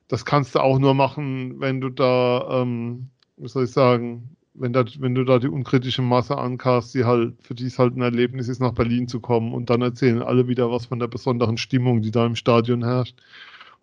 [0.08, 4.72] das kannst du auch nur machen, wenn du da, ähm, wie soll ich sagen, wenn,
[4.72, 8.02] da, wenn du da die unkritische Masse ankast, die halt, für die es halt ein
[8.02, 11.58] Erlebnis ist, nach Berlin zu kommen und dann erzählen alle wieder was von der besonderen
[11.58, 13.16] Stimmung, die da im Stadion herrscht.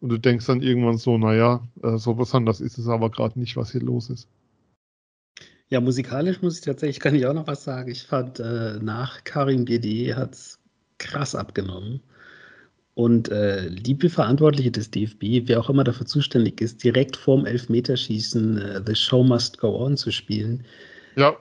[0.01, 3.55] Und du denkst dann irgendwann so, naja, äh, so besonders ist es aber gerade nicht,
[3.55, 4.27] was hier los ist.
[5.69, 7.89] Ja, musikalisch muss ich tatsächlich, kann ich auch noch was sagen.
[7.89, 10.59] Ich fand, äh, nach Karim GD hat es
[10.97, 12.01] krass abgenommen.
[12.95, 18.57] Und äh, liebe Verantwortliche des DFB, wer auch immer dafür zuständig ist, direkt vorm Elfmeterschießen
[18.57, 20.63] äh, The Show Must Go On zu spielen.
[21.15, 21.35] Ja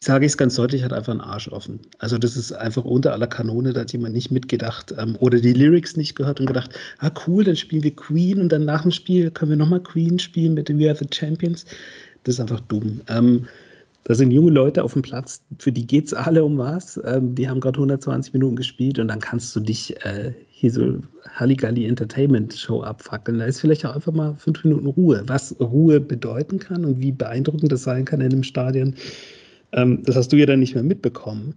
[0.00, 1.80] sage ich es ganz deutlich, hat einfach einen Arsch offen.
[1.98, 5.52] Also das ist einfach unter aller Kanone, da hat jemand nicht mitgedacht ähm, oder die
[5.52, 8.90] Lyrics nicht gehört und gedacht, ah cool, dann spielen wir Queen und dann nach dem
[8.90, 11.64] Spiel können wir nochmal Queen spielen mit We Are the Champions.
[12.24, 13.00] Das ist einfach dumm.
[13.08, 13.46] Ähm,
[14.06, 17.00] da sind junge Leute auf dem Platz, für die geht es alle um was.
[17.04, 21.00] Ähm, die haben gerade 120 Minuten gespielt und dann kannst du dich äh, hier so
[21.34, 23.40] Halligalli Entertainment Show abfackeln.
[23.40, 25.24] Da ist vielleicht auch einfach mal fünf Minuten Ruhe.
[25.26, 28.94] Was Ruhe bedeuten kann und wie beeindruckend das sein kann in einem Stadion,
[29.72, 31.56] ähm, das hast du ja dann nicht mehr mitbekommen.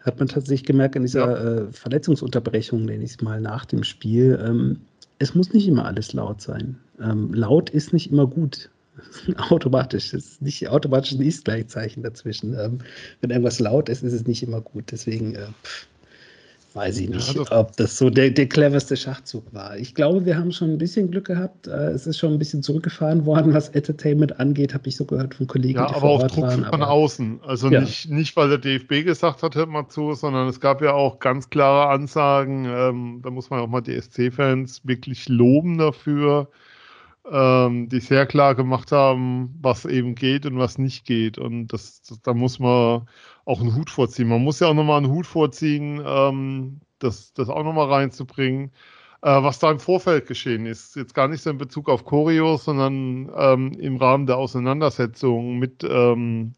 [0.00, 1.58] Hat man tatsächlich gemerkt an dieser ja.
[1.66, 4.42] äh, Verletzungsunterbrechung, nenne ich es mal, nach dem Spiel.
[4.42, 4.78] Ähm,
[5.18, 6.78] es muss nicht immer alles laut sein.
[7.02, 8.70] Ähm, laut ist nicht immer gut.
[9.50, 10.12] automatisch.
[10.12, 12.54] Es ist nicht automatisch ein Ist-Gleichzeichen dazwischen.
[12.58, 12.78] Ähm,
[13.20, 14.92] wenn irgendwas laut ist, ist es nicht immer gut.
[14.92, 15.46] Deswegen, äh,
[16.74, 19.76] Weiß ich nicht, ja, ob das so der, der cleverste Schachzug war.
[19.76, 21.66] Ich glaube, wir haben schon ein bisschen Glück gehabt.
[21.66, 25.34] Äh, es ist schon ein bisschen zurückgefahren worden, was Entertainment angeht, habe ich so gehört
[25.34, 26.64] von Kollegen, ja, die aber Ort Druck waren.
[26.64, 27.40] von außen.
[27.46, 27.80] Also ja.
[27.80, 31.18] nicht, nicht, weil der DFB gesagt hat, hört mal zu, sondern es gab ja auch
[31.18, 32.64] ganz klare Ansagen.
[32.64, 36.48] Ähm, da muss man auch mal die SC-Fans wirklich loben dafür.
[37.30, 41.38] Ähm, die sehr klar gemacht haben, was eben geht und was nicht geht.
[41.38, 43.08] Und das, das da muss man
[43.44, 44.28] auch einen Hut vorziehen.
[44.28, 48.72] Man muss ja auch nochmal einen Hut vorziehen, ähm, das, das auch nochmal reinzubringen.
[49.22, 52.56] Äh, was da im Vorfeld geschehen ist, jetzt gar nicht so in Bezug auf Choreo,
[52.56, 56.54] sondern ähm, im Rahmen der Auseinandersetzung mit ähm,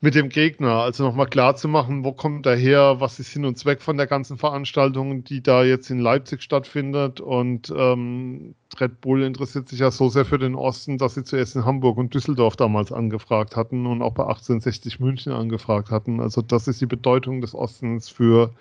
[0.00, 0.74] mit dem Gegner.
[0.82, 3.96] Also nochmal klar zu machen, wo kommt er her, was ist Sinn und Zweck von
[3.96, 7.20] der ganzen Veranstaltung, die da jetzt in Leipzig stattfindet.
[7.20, 11.56] Und ähm, Red Bull interessiert sich ja so sehr für den Osten, dass sie zuerst
[11.56, 16.20] in Hamburg und Düsseldorf damals angefragt hatten und auch bei 1860 München angefragt hatten.
[16.20, 18.54] Also das ist die Bedeutung des Ostens für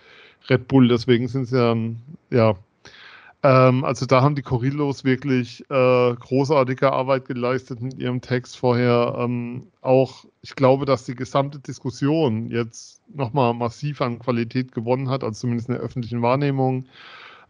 [0.49, 0.87] Red Bull.
[0.87, 1.75] Deswegen sind sie ja,
[2.31, 2.55] ja
[3.43, 9.15] ähm, also da haben die Corillos wirklich äh, großartige Arbeit geleistet mit ihrem Text vorher.
[9.19, 15.23] Ähm, auch, ich glaube, dass die gesamte Diskussion jetzt nochmal massiv an Qualität gewonnen hat,
[15.23, 16.85] also zumindest in der öffentlichen Wahrnehmung.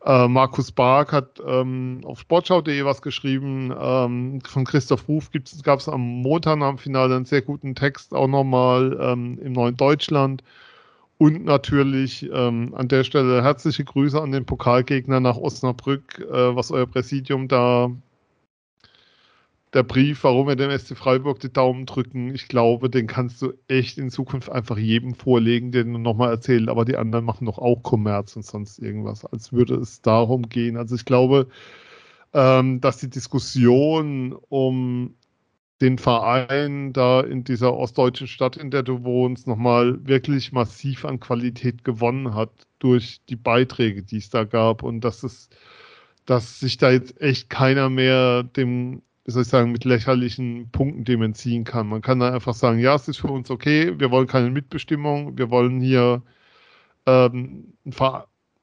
[0.05, 3.73] Äh, Markus Bark hat ähm, auf sportschau.de was geschrieben.
[3.79, 5.29] Ähm, von Christoph Ruf
[5.63, 9.77] gab es am Montag am Finale einen sehr guten Text auch nochmal ähm, im Neuen
[9.77, 10.43] Deutschland.
[11.17, 16.71] Und natürlich ähm, an der Stelle herzliche Grüße an den Pokalgegner nach Osnabrück, äh, was
[16.71, 17.89] euer Präsidium da,
[19.73, 23.53] der Brief, warum wir dem SC Freiburg die Daumen drücken, ich glaube, den kannst du
[23.67, 27.57] echt in Zukunft einfach jedem vorlegen, den du nochmal erzählen, aber die anderen machen doch
[27.57, 30.77] auch Kommerz und sonst irgendwas, als würde es darum gehen.
[30.77, 31.47] Also ich glaube,
[32.33, 35.15] ähm, dass die Diskussion um
[35.81, 41.19] den Verein da in dieser ostdeutschen Stadt, in der du wohnst, nochmal wirklich massiv an
[41.19, 45.49] Qualität gewonnen hat durch die Beiträge, die es da gab und dass es,
[46.25, 51.05] dass sich da jetzt echt keiner mehr dem, wie soll ich sagen, mit lächerlichen Punkten
[51.05, 51.87] dem entziehen kann.
[51.87, 55.37] Man kann da einfach sagen, ja, es ist für uns okay, wir wollen keine Mitbestimmung,
[55.37, 56.23] wir wollen hier
[57.05, 57.93] ähm, ein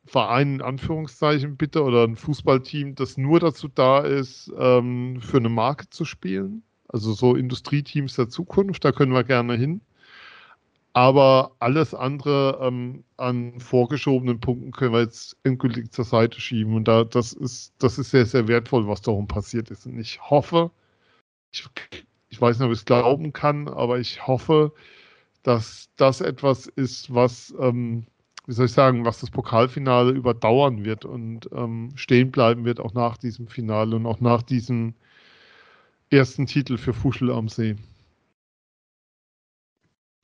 [0.06, 5.48] Verein in Anführungszeichen bitte oder ein Fußballteam, das nur dazu da ist, ähm, für eine
[5.48, 6.64] Marke zu spielen
[6.94, 9.80] also so Industrieteams der Zukunft, da können wir gerne hin.
[10.92, 16.74] Aber alles andere ähm, an vorgeschobenen Punkten können wir jetzt endgültig zur Seite schieben.
[16.74, 19.86] Und da, das ist, das ist sehr, sehr wertvoll, was darum passiert ist.
[19.86, 20.70] Und ich hoffe,
[21.52, 21.66] ich,
[22.28, 24.72] ich weiß nicht, ob ich es glauben kann, aber ich hoffe,
[25.42, 28.06] dass das etwas ist, was, ähm,
[28.46, 32.94] wie soll ich sagen, was das Pokalfinale überdauern wird und ähm, stehen bleiben wird, auch
[32.94, 34.94] nach diesem Finale und auch nach diesem
[36.14, 37.76] ersten Titel für Fuschel am See.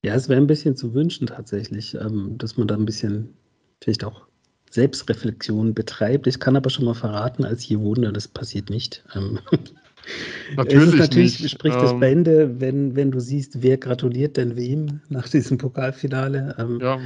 [0.03, 3.35] Ja, es wäre ein bisschen zu wünschen tatsächlich, ähm, dass man da ein bisschen
[3.83, 4.26] vielleicht auch
[4.70, 6.26] Selbstreflexion betreibt.
[6.26, 9.05] Ich kann aber schon mal verraten, als hier Wunder, das passiert nicht.
[9.14, 9.40] Ähm,
[10.57, 11.53] natürlich, es ist natürlich nicht.
[11.53, 16.55] spricht das ähm, Bände, wenn, wenn du siehst, wer gratuliert denn wem nach diesem Pokalfinale.
[16.59, 17.00] Ähm, ja.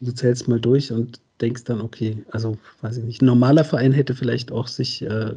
[0.00, 3.92] Du zählst mal durch und denkst dann, okay, also weiß ich nicht, ein normaler Verein
[3.92, 5.34] hätte vielleicht auch sich äh,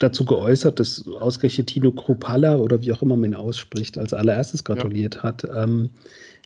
[0.00, 4.64] dazu geäußert, dass ausgerechnet Tino Kropalla oder wie auch immer man ihn ausspricht, als allererstes
[4.64, 5.22] gratuliert ja.
[5.22, 5.46] hat.
[5.54, 5.90] Ähm,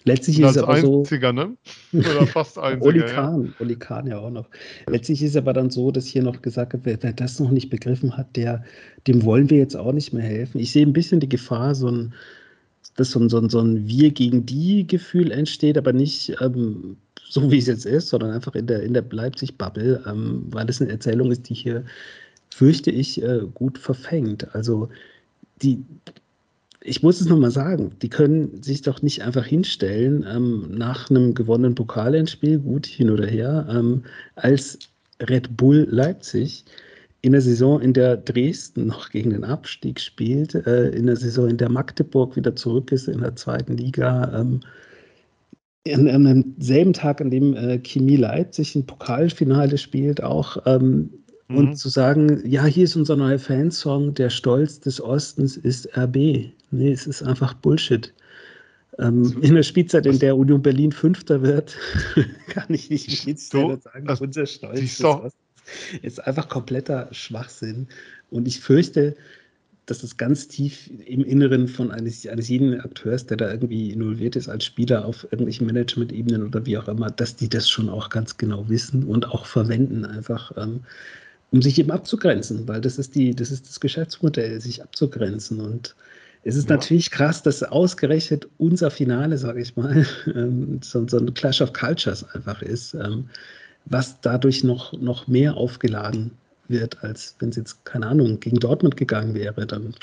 [0.03, 1.33] letztlich ist es aber einziger, so.
[1.33, 1.57] Ne?
[1.93, 2.85] Oder fast einziger.
[2.85, 3.53] Oli Kahn, ja.
[3.61, 4.49] Oli Kahn ja auch noch.
[4.89, 7.71] Letztlich ist aber dann so, dass hier noch gesagt wird, wer, wer, das noch nicht
[7.71, 8.65] begriffen hat, der,
[9.07, 10.59] dem wollen wir jetzt auch nicht mehr helfen.
[10.59, 12.13] Ich sehe ein bisschen die Gefahr, so ein,
[12.97, 16.97] dass so ein, so ein, so ein Wir gegen die Gefühl entsteht, aber nicht ähm,
[17.29, 20.81] so wie es jetzt ist, sondern einfach in der, in der Leipzig-Bubble, ähm, weil es
[20.81, 21.85] eine Erzählung ist, die hier
[22.55, 24.55] fürchte ich, äh, gut verfängt.
[24.55, 24.89] Also
[25.61, 25.85] die,
[26.81, 31.35] ich muss es nochmal sagen, die können sich doch nicht einfach hinstellen ähm, nach einem
[31.35, 34.05] gewonnenen Pokalendspiel, gut hin oder her, ähm,
[34.37, 34.79] als
[35.21, 36.65] Red Bull Leipzig
[37.23, 41.49] in der Saison, in der Dresden noch gegen den Abstieg spielt, äh, in der Saison,
[41.49, 44.61] in der Magdeburg wieder zurück ist in der zweiten Liga, ähm,
[45.93, 51.11] an, an demselben Tag, an dem äh, Chemie Leipzig ein Pokalfinale spielt, auch ähm,
[51.57, 51.77] und mhm.
[51.77, 56.17] zu sagen, ja, hier ist unser neuer Fansong, der Stolz des Ostens ist RB.
[56.71, 58.13] Nee, es ist einfach Bullshit.
[58.99, 61.77] Ähm, in der Spielzeit, in der Union Berlin Fünfter wird,
[62.49, 65.35] kann ich nicht mit sagen, also, unser Stolz des Ostens
[66.03, 67.89] ist einfach kompletter Schwachsinn.
[68.31, 69.17] Und ich fürchte,
[69.87, 74.37] dass das ganz tief im Inneren von eines, eines jeden Akteurs, der da irgendwie involviert
[74.37, 78.09] ist als Spieler auf irgendwelchen Management-Ebenen oder wie auch immer, dass die das schon auch
[78.09, 80.81] ganz genau wissen und auch verwenden, einfach ähm,
[81.55, 85.61] um sich eben abzugrenzen, weil das ist die, das ist das Geschäftsmodell, sich abzugrenzen.
[85.61, 85.95] Und
[86.43, 86.75] es ist ja.
[86.75, 91.73] natürlich krass, dass ausgerechnet unser Finale, sage ich mal, ähm, so, so, ein Clash of
[91.73, 93.29] Cultures einfach ist, ähm,
[93.85, 96.33] was dadurch noch, noch mehr aufgeladen
[96.67, 99.65] wird, als wenn es jetzt, keine Ahnung, gegen Dortmund gegangen wäre.
[99.65, 99.95] Dann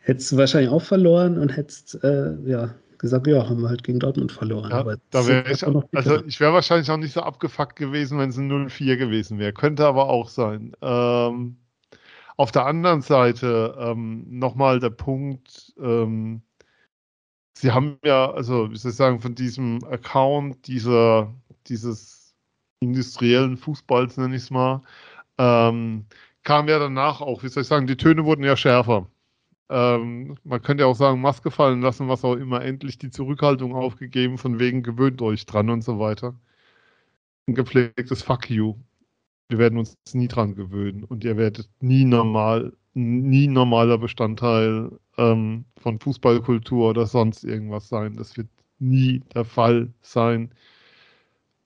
[0.00, 3.98] hättest du wahrscheinlich auch verloren und hättest, äh, ja, gesagt, ja, haben wir halt gegen
[4.00, 4.70] Dortmund verloren.
[4.70, 8.30] Ja, aber da wäre ich, also ich wäre wahrscheinlich auch nicht so abgefuckt gewesen, wenn
[8.30, 9.52] es ein 0-4 gewesen wäre.
[9.52, 10.72] Könnte aber auch sein.
[10.82, 11.56] Ähm,
[12.36, 16.42] Auf der anderen Seite ähm, nochmal der Punkt, ähm,
[17.56, 21.32] Sie haben ja, also wie soll ich sagen, von diesem Account dieser,
[21.68, 22.34] dieses
[22.80, 24.82] industriellen Fußballs, nenne ich es mal,
[25.38, 26.06] ähm,
[26.42, 29.08] kam ja danach auch, wie soll ich sagen, die Töne wurden ja schärfer.
[29.70, 33.74] Ähm, man könnte ja auch sagen, Maske fallen lassen, was auch immer, endlich die Zurückhaltung
[33.74, 36.34] aufgegeben, von wegen gewöhnt euch dran und so weiter.
[37.46, 38.76] Ein gepflegtes Fuck you.
[39.48, 45.66] Wir werden uns nie dran gewöhnen und ihr werdet nie normal, nie normaler Bestandteil ähm,
[45.78, 48.16] von Fußballkultur oder sonst irgendwas sein.
[48.16, 48.48] Das wird
[48.78, 50.54] nie der Fall sein,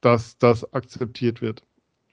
[0.01, 1.65] dass das akzeptiert wird.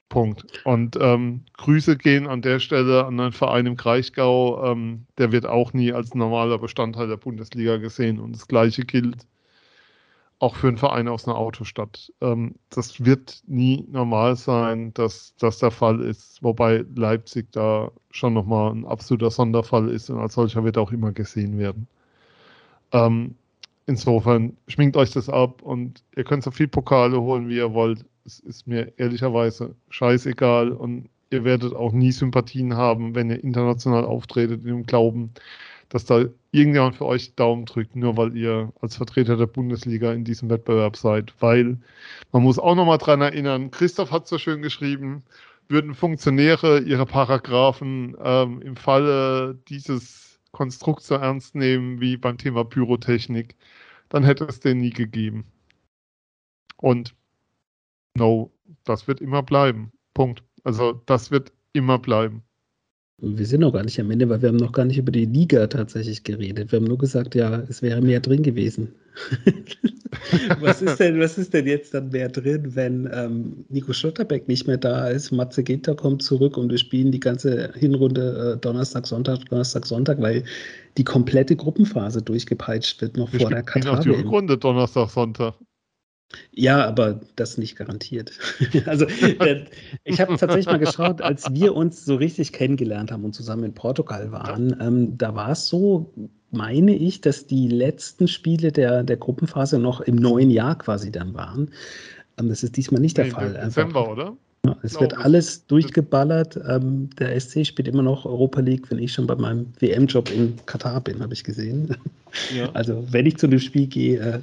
[0.08, 0.44] Punkt.
[0.64, 4.64] Und ähm, Grüße gehen an der Stelle an einen Verein im Kraichgau.
[4.64, 8.20] Ähm, der wird auch nie als normaler Bestandteil der Bundesliga gesehen.
[8.20, 9.26] Und das Gleiche gilt
[10.38, 12.12] auch für einen Verein aus einer Autostadt.
[12.20, 16.42] Ähm, das wird nie normal sein, dass das der Fall ist.
[16.42, 21.12] Wobei Leipzig da schon nochmal ein absoluter Sonderfall ist und als solcher wird auch immer
[21.12, 21.88] gesehen werden.
[22.92, 23.34] Ähm,
[23.86, 28.04] insofern schminkt euch das ab und ihr könnt so viel Pokale holen, wie ihr wollt
[28.26, 34.04] es ist mir ehrlicherweise scheißegal und ihr werdet auch nie Sympathien haben, wenn ihr international
[34.04, 35.32] auftretet, in dem Glauben,
[35.88, 40.24] dass da irgendjemand für euch Daumen drückt, nur weil ihr als Vertreter der Bundesliga in
[40.24, 41.34] diesem Wettbewerb seid.
[41.40, 41.78] Weil
[42.32, 45.22] man muss auch nochmal dran erinnern, Christoph hat so schön geschrieben,
[45.68, 52.64] würden Funktionäre ihre Paragraphen ähm, im Falle dieses Konstrukts so ernst nehmen wie beim Thema
[52.64, 53.56] Pyrotechnik,
[54.08, 55.44] dann hätte es den nie gegeben.
[56.78, 57.14] Und
[58.16, 58.50] No,
[58.84, 59.92] das wird immer bleiben.
[60.14, 60.42] Punkt.
[60.64, 62.42] Also das wird immer bleiben.
[63.18, 65.24] Wir sind noch gar nicht am Ende, weil wir haben noch gar nicht über die
[65.24, 66.70] Liga tatsächlich geredet.
[66.70, 68.94] Wir haben nur gesagt, ja, es wäre mehr drin gewesen.
[70.60, 74.66] was, ist denn, was ist denn jetzt dann mehr drin, wenn ähm, Nico Schlotterbeck nicht
[74.66, 79.06] mehr da ist, Matze Ginter kommt zurück und wir spielen die ganze Hinrunde äh, Donnerstag,
[79.06, 80.44] Sonntag, Donnerstag, Sonntag, weil
[80.98, 84.00] die komplette Gruppenphase durchgepeitscht wird noch wir vor der Katar.
[84.00, 85.54] Die Rückrunde Donnerstag, Sonntag.
[86.52, 88.32] Ja, aber das nicht garantiert.
[88.86, 89.06] also
[90.04, 93.74] ich habe tatsächlich mal geschaut, als wir uns so richtig kennengelernt haben und zusammen in
[93.74, 96.12] Portugal waren, ähm, da war es so,
[96.50, 101.34] meine ich, dass die letzten Spiele der, der Gruppenphase noch im neuen Jahr quasi dann
[101.34, 101.70] waren.
[102.38, 103.52] Ähm, das ist diesmal nicht der nee, Fall.
[103.52, 104.36] Dezember, oder?
[104.82, 106.58] es wird alles durchgeballert.
[106.68, 110.56] Ähm, der SC spielt immer noch Europa League, wenn ich schon bei meinem WM-Job in
[110.66, 111.96] Katar bin, habe ich gesehen.
[112.56, 112.68] Ja.
[112.74, 114.40] Also wenn ich zu dem Spiel gehe, äh,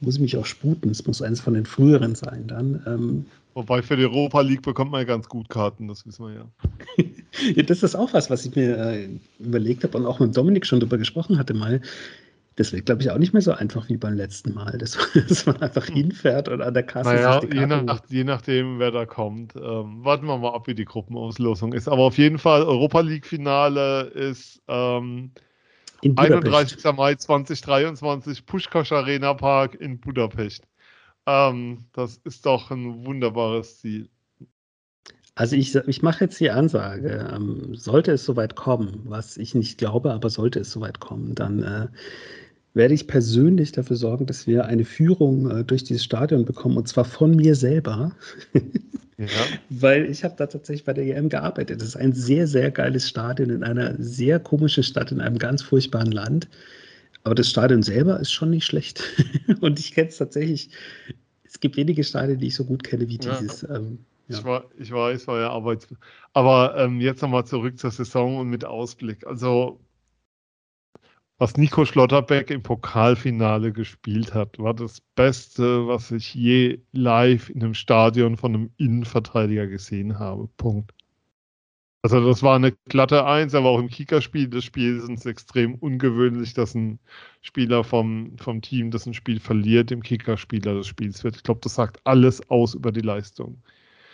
[0.00, 0.90] muss ich mich auch sputen.
[0.90, 2.82] Es muss eines von den früheren sein dann.
[2.86, 6.32] Ähm, Wobei für die Europa League bekommt man ja ganz gut Karten, das wissen wir
[6.32, 7.04] ja.
[7.56, 9.08] ja das ist auch was, was ich mir äh,
[9.40, 11.80] überlegt habe und auch mit Dominik schon darüber gesprochen hatte mal.
[12.54, 14.96] Das wird, glaube ich, auch nicht mehr so einfach wie beim letzten Mal, dass,
[15.28, 18.24] dass man einfach hinfährt und an der Kasse naja, sich die Karte je, nach, je
[18.24, 19.56] nachdem, wer da kommt.
[19.56, 21.88] Ähm, warten wir mal ab, wie die Gruppenauslosung ist.
[21.88, 25.32] Aber auf jeden Fall, Europa League-Finale ist ähm,
[26.02, 26.84] 31.
[26.96, 30.64] Mai 2023, Pushkash Arena Park in Budapest.
[31.26, 34.08] Ähm, das ist doch ein wunderbares Ziel.
[35.34, 39.78] Also ich, ich mache jetzt die Ansage, ähm, sollte es soweit kommen, was ich nicht
[39.78, 41.86] glaube, aber sollte es soweit kommen, dann äh,
[42.74, 46.88] werde ich persönlich dafür sorgen, dass wir eine Führung äh, durch dieses Stadion bekommen und
[46.88, 48.12] zwar von mir selber.
[49.18, 49.26] ja.
[49.68, 51.80] Weil ich habe da tatsächlich bei der EM gearbeitet.
[51.80, 55.62] Das ist ein sehr, sehr geiles Stadion in einer sehr komischen Stadt, in einem ganz
[55.62, 56.48] furchtbaren Land.
[57.24, 59.02] Aber das Stadion selber ist schon nicht schlecht.
[59.60, 60.70] und ich kenne es tatsächlich.
[61.42, 63.62] Es gibt wenige Stadien, die ich so gut kenne wie dieses.
[63.62, 63.76] Ja.
[63.76, 64.38] Ähm, ja.
[64.38, 65.88] Ich, war, ich weiß, war ja Arbeits.
[66.32, 69.26] Aber ähm, jetzt nochmal zurück zur Saison und mit Ausblick.
[69.26, 69.80] Also
[71.38, 77.62] was Nico Schlotterbeck im Pokalfinale gespielt hat, war das Beste, was ich je live in
[77.62, 80.48] einem Stadion von einem Innenverteidiger gesehen habe.
[80.56, 80.92] Punkt.
[82.02, 85.74] Also das war eine glatte Eins, aber auch im Kickerspiel des Spiels ist es extrem
[85.74, 87.00] ungewöhnlich, dass ein
[87.40, 91.36] Spieler vom, vom Team, das ein Spiel verliert, dem Kickerspieler des Spiels wird.
[91.36, 93.62] Ich glaube, das sagt alles aus über die Leistung.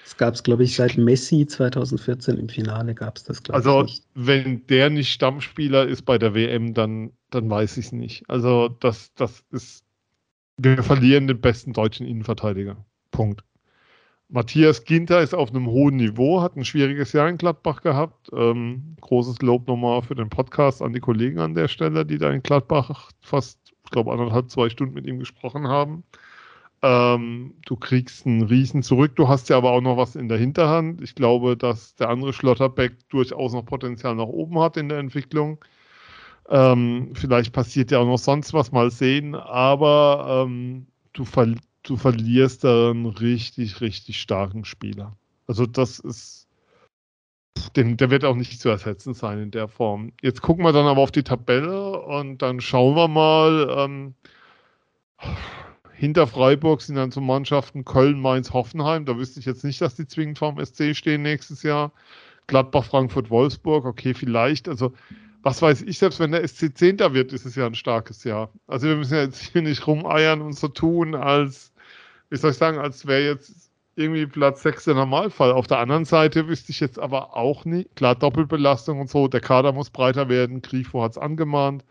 [0.05, 3.85] Das gab es, glaube ich, seit Messi 2014 im Finale gab es das, glaube also,
[3.85, 4.03] ich.
[4.14, 8.23] Also, wenn der nicht Stammspieler ist bei der WM, dann, dann weiß ich es nicht.
[8.29, 9.83] Also, das, das ist.
[10.57, 12.77] Wir verlieren den besten deutschen Innenverteidiger.
[13.11, 13.43] Punkt.
[14.29, 18.31] Matthias Ginter ist auf einem hohen Niveau, hat ein schwieriges Jahr in Gladbach gehabt.
[18.33, 22.31] Ähm, großes Lob nochmal für den Podcast an die Kollegen an der Stelle, die da
[22.31, 26.05] in Gladbach fast, ich glaube, anderthalb, zwei Stunden mit ihm gesprochen haben.
[26.85, 29.16] Ähm, du kriegst einen Riesen zurück.
[29.16, 31.01] Du hast ja aber auch noch was in der Hinterhand.
[31.01, 35.64] Ich glaube, dass der andere Schlotterbeck durchaus noch Potenzial nach oben hat in der Entwicklung.
[36.51, 39.35] Ähm, vielleicht passiert ja auch noch sonst was, mal sehen.
[39.35, 41.55] Aber ähm, du, ver
[41.85, 45.16] du verlierst da einen richtig, richtig starken Spieler.
[45.47, 46.49] Also das ist
[47.76, 50.12] den, der wird auch nicht zu ersetzen sein in der Form.
[50.20, 53.74] Jetzt gucken wir dann aber auf die Tabelle und dann schauen wir mal.
[53.74, 54.14] Ähm,
[55.95, 59.05] hinter Freiburg sind dann so Mannschaften Köln, Mainz, Hoffenheim.
[59.05, 61.92] Da wüsste ich jetzt nicht, dass die zwingend vorm SC stehen nächstes Jahr.
[62.47, 64.68] Gladbach, Frankfurt, Wolfsburg, okay, vielleicht.
[64.68, 64.92] Also,
[65.42, 68.51] was weiß ich, selbst wenn der SC Zehnter wird, ist es ja ein starkes Jahr.
[68.66, 71.72] Also, wir müssen ja jetzt hier nicht rumeiern und so tun, als,
[72.30, 75.53] wie soll ich sagen, als wäre jetzt irgendwie Platz 6 der Normalfall.
[75.53, 77.95] Auf der anderen Seite wüsste ich jetzt aber auch nicht.
[77.97, 80.62] Klar, Doppelbelastung und so, der Kader muss breiter werden.
[80.62, 81.84] Grifo hat es angemahnt.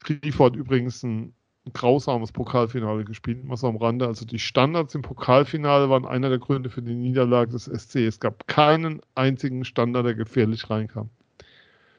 [0.00, 1.34] Grifo hat übrigens ein,
[1.72, 4.06] grausames Pokalfinale gespielt, was am Rande.
[4.06, 7.96] Also die Standards im Pokalfinale waren einer der Gründe für die Niederlage des SC.
[8.06, 11.10] Es gab keinen einzigen Standard, der gefährlich reinkam.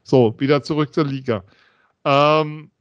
[0.03, 1.43] So, wieder zurück zur Liga.
[2.05, 2.71] Ähm,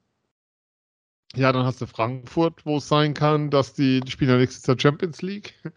[1.34, 4.66] ja, dann hast du Frankfurt, wo es sein kann, dass die, die spielen ja nächstes
[4.66, 5.54] Jahr Champions League.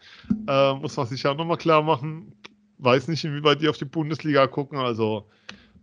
[0.48, 2.34] Äh, muss man sich ja nochmal klar machen.
[2.78, 4.78] Weiß nicht, inwieweit die auf die Bundesliga gucken.
[4.78, 5.28] Also,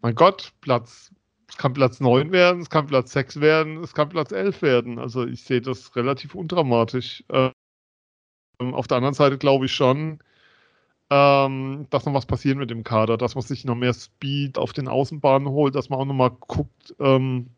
[0.02, 1.12] mein Gott, Platz,
[1.50, 5.00] es kann Platz 9 werden, es kann Platz 6 werden, es kann Platz 11 werden.
[5.00, 7.24] Also, ich sehe das relativ undramatisch.
[7.30, 7.52] Äh,
[8.60, 10.20] auf der anderen Seite glaube ich schon,
[11.10, 14.74] ähm, dass noch was passieren mit dem Kader, dass man sich noch mehr Speed auf
[14.74, 17.50] den Außenbahnen holt, dass man auch nochmal guckt, ähm,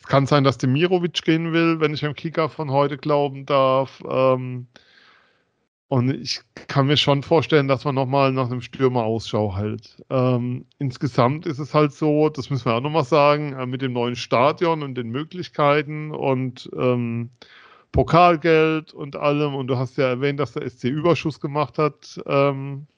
[0.00, 4.02] es kann sein, dass Demirovic gehen will, wenn ich dem Kicker von heute glauben darf.
[4.08, 4.68] Ähm,
[5.88, 10.02] und ich kann mir schon vorstellen, dass man nochmal nach einem Stürmer Ausschau hält.
[10.10, 13.92] Ähm, insgesamt ist es halt so, das müssen wir auch nochmal sagen, äh, mit dem
[13.92, 17.30] neuen Stadion und den Möglichkeiten und ähm,
[17.92, 19.54] Pokalgeld und allem.
[19.54, 22.20] Und du hast ja erwähnt, dass der SC Überschuss gemacht hat.
[22.26, 22.88] Ähm,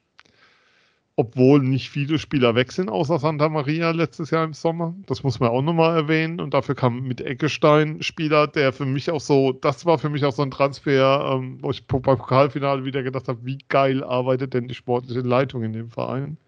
[1.18, 4.94] obwohl nicht viele Spieler weg sind, außer Santa Maria letztes Jahr im Sommer.
[5.06, 6.40] Das muss man auch nochmal erwähnen.
[6.40, 10.24] Und dafür kam mit Eckestein Spieler, der für mich auch so, das war für mich
[10.24, 14.54] auch so ein Transfer, ähm, wo ich beim Pokalfinale wieder gedacht habe, wie geil arbeitet
[14.54, 16.38] denn die sportliche Leitung in dem Verein.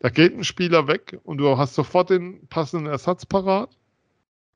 [0.00, 3.70] Da geht ein Spieler weg und du hast sofort den passenden Ersatz parat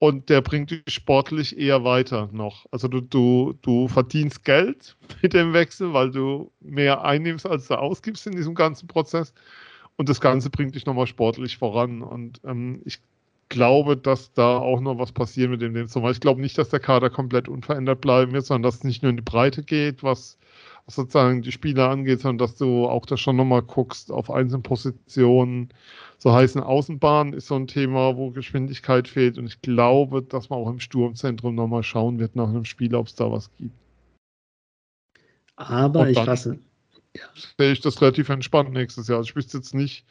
[0.05, 2.66] und der bringt dich sportlich eher weiter noch.
[2.70, 7.78] Also du, du, du verdienst Geld mit dem Wechsel, weil du mehr einnimmst, als du
[7.78, 9.32] ausgibst in diesem ganzen Prozess.
[9.96, 12.02] Und das Ganze bringt dich nochmal sportlich voran.
[12.02, 12.98] Und ähm, ich
[13.48, 16.11] glaube, dass da auch noch was passieren mit dem Sommer.
[16.11, 19.09] Ich glaube nicht, dass der Kader komplett unverändert bleiben wird, sondern dass es nicht nur
[19.09, 20.36] in die Breite geht, was,
[20.87, 24.62] was sozusagen die Spieler angeht, sondern dass du auch da schon nochmal guckst auf einzelne
[24.62, 25.72] Positionen
[26.24, 29.37] so heißen Außenbahn ist so ein Thema, wo Geschwindigkeit fehlt.
[29.37, 33.09] Und ich glaube, dass man auch im Sturmzentrum nochmal schauen wird nach einem Spiel, ob
[33.09, 33.74] es da was gibt.
[35.57, 36.59] Aber ich fasse.
[37.14, 37.24] Ja.
[37.59, 39.18] Sehe ich das relativ entspannt nächstes Jahr.
[39.18, 40.07] Also ich wüsste jetzt nicht,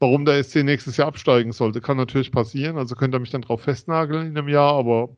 [0.00, 1.80] warum der SC nächstes Jahr absteigen sollte.
[1.80, 2.76] Kann natürlich passieren.
[2.76, 5.10] Also könnte er mich dann drauf festnageln in einem Jahr, aber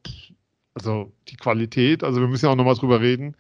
[0.75, 3.35] also die Qualität, also wir müssen ja auch nochmal drüber reden.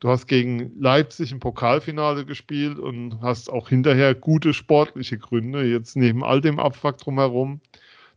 [0.00, 5.96] Du hast gegen Leipzig im Pokalfinale gespielt und hast auch hinterher gute sportliche Gründe, jetzt
[5.96, 7.60] neben all dem Abfuck drumherum,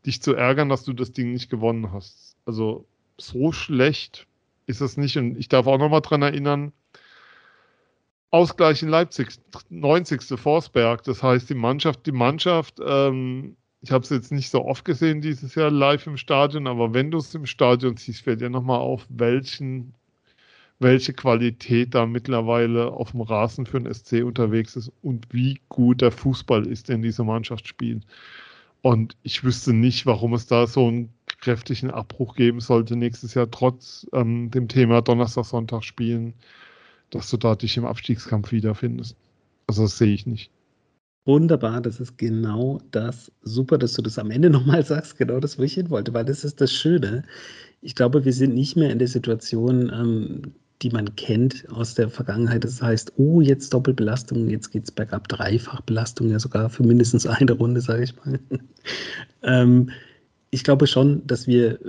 [0.05, 2.35] dich zu ärgern, dass du das Ding nicht gewonnen hast.
[2.45, 2.85] Also
[3.17, 4.27] so schlecht
[4.65, 5.17] ist es nicht.
[5.17, 6.73] Und ich darf auch nochmal dran erinnern,
[8.29, 9.29] Ausgleich in Leipzig,
[9.69, 10.37] 90.
[10.37, 11.03] Forsberg.
[11.03, 15.21] Das heißt, die Mannschaft, die Mannschaft, ähm, ich habe es jetzt nicht so oft gesehen
[15.21, 18.79] dieses Jahr live im Stadion, aber wenn du es im Stadion siehst, fällt dir nochmal
[18.79, 19.93] auf, welchen
[20.79, 26.01] welche Qualität da mittlerweile auf dem Rasen für den SC unterwegs ist und wie gut
[26.01, 28.05] der Fußball ist, den diese Mannschaft spielt.
[28.81, 31.09] Und ich wüsste nicht, warum es da so einen
[31.41, 36.33] kräftigen Abbruch geben sollte nächstes Jahr, trotz ähm, dem Thema Donnerstag, Sonntag spielen,
[37.09, 39.15] dass du da dich im Abstiegskampf wiederfindest.
[39.67, 40.51] Also das sehe ich nicht.
[41.25, 43.31] Wunderbar, das ist genau das.
[43.41, 46.25] Super, dass du das am Ende nochmal sagst, genau das, wo ich hin wollte, weil
[46.25, 47.23] das ist das Schöne.
[47.81, 52.09] Ich glaube, wir sind nicht mehr in der Situation, ähm, die man kennt aus der
[52.09, 52.63] Vergangenheit.
[52.63, 57.51] Das heißt, oh, jetzt Doppelbelastung, jetzt geht es bergab, Dreifachbelastung, ja sogar für mindestens eine
[57.51, 58.39] Runde, sage ich mal.
[59.43, 59.89] ähm,
[60.49, 61.79] ich glaube schon, dass wir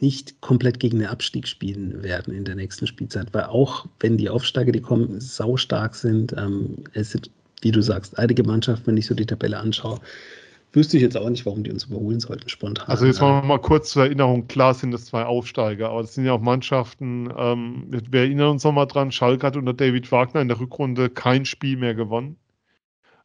[0.00, 4.28] nicht komplett gegen den Abstieg spielen werden in der nächsten Spielzeit, weil auch wenn die
[4.28, 9.06] Aufsteiger, die kommen, saustark sind, ähm, es sind, wie du sagst, einige Mannschaften, wenn ich
[9.06, 10.00] so die Tabelle anschaue,
[10.72, 12.88] wüsste ich jetzt auch nicht, warum die uns überholen sollten, spontan.
[12.88, 16.14] Also jetzt machen wir mal kurz zur Erinnerung, klar sind es zwei Aufsteiger, aber das
[16.14, 20.40] sind ja auch Mannschaften, ähm, wir erinnern uns nochmal dran, Schalke hat unter David Wagner
[20.40, 22.36] in der Rückrunde kein Spiel mehr gewonnen.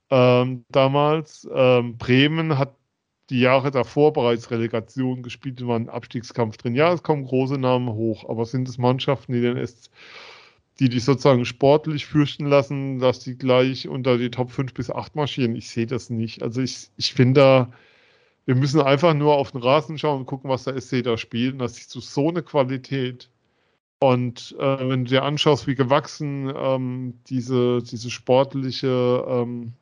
[0.10, 2.76] Ähm, damals, ähm, Bremen hat
[3.30, 6.76] die Jahre davor bereits Relegation gespielt und war ein Abstiegskampf drin.
[6.76, 9.89] Ja, es kommen große Namen hoch, aber sind es Mannschaften, die den SC
[10.80, 15.15] die dich sozusagen sportlich fürchten lassen, dass die gleich unter die Top 5 bis 8
[15.15, 15.55] marschieren.
[15.55, 16.43] Ich sehe das nicht.
[16.43, 17.71] Also ich, ich finde da,
[18.45, 21.53] wir müssen einfach nur auf den Rasen schauen und gucken, was der SC da spielt.
[21.53, 23.30] Und das ist so, so eine Qualität.
[23.99, 29.73] Und äh, wenn du dir anschaust, wie gewachsen ähm, diese, diese sportliche ähm,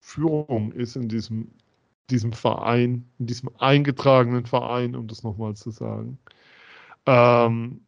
[0.00, 1.50] Führung ist in diesem,
[2.08, 6.18] diesem Verein, in diesem eingetragenen Verein, um das nochmal zu sagen.
[7.04, 7.85] Ähm,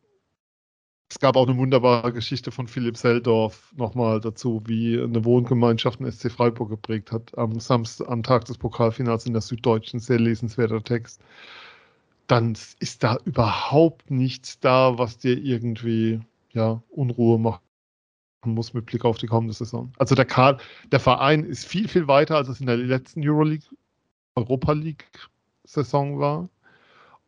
[1.11, 6.11] es gab auch eine wunderbare Geschichte von Philipp Seldorf nochmal dazu, wie eine Wohngemeinschaft in
[6.11, 7.37] SC Freiburg geprägt hat.
[7.39, 11.23] Am Samstag, am Tag des Pokalfinals in der Süddeutschen, sehr lesenswerter Text.
[12.27, 16.21] Dann ist da überhaupt nichts da, was dir irgendwie
[16.53, 17.63] ja, Unruhe macht
[18.45, 19.93] muss mit Blick auf die kommende Saison.
[19.99, 20.59] Also der, Karl,
[20.93, 23.67] der Verein ist viel, viel weiter, als es in der letzten Euroleague,
[24.37, 25.05] Europa League
[25.65, 26.49] Saison war.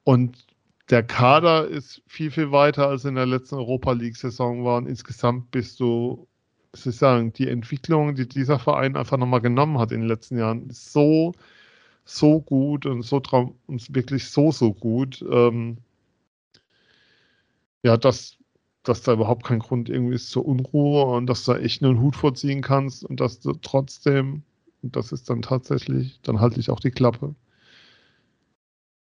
[0.05, 0.47] Und
[0.91, 4.79] der Kader ist viel, viel weiter, als in der letzten Europa League Saison war.
[4.79, 6.27] Und insgesamt bist du,
[6.73, 10.39] muss ich sagen, die Entwicklung, die dieser Verein einfach nochmal genommen hat in den letzten
[10.39, 11.33] Jahren, ist so,
[12.05, 13.23] so gut und so
[13.67, 15.25] und wirklich so, so gut.
[15.31, 15.79] Ähm,
[17.83, 18.37] ja, das
[18.83, 22.01] dass da überhaupt kein Grund irgendwie ist zur Unruhe und dass du da echt einen
[22.01, 24.43] Hut vorziehen kannst und dass du trotzdem,
[24.83, 27.35] und das ist dann tatsächlich, dann halte ich auch die Klappe,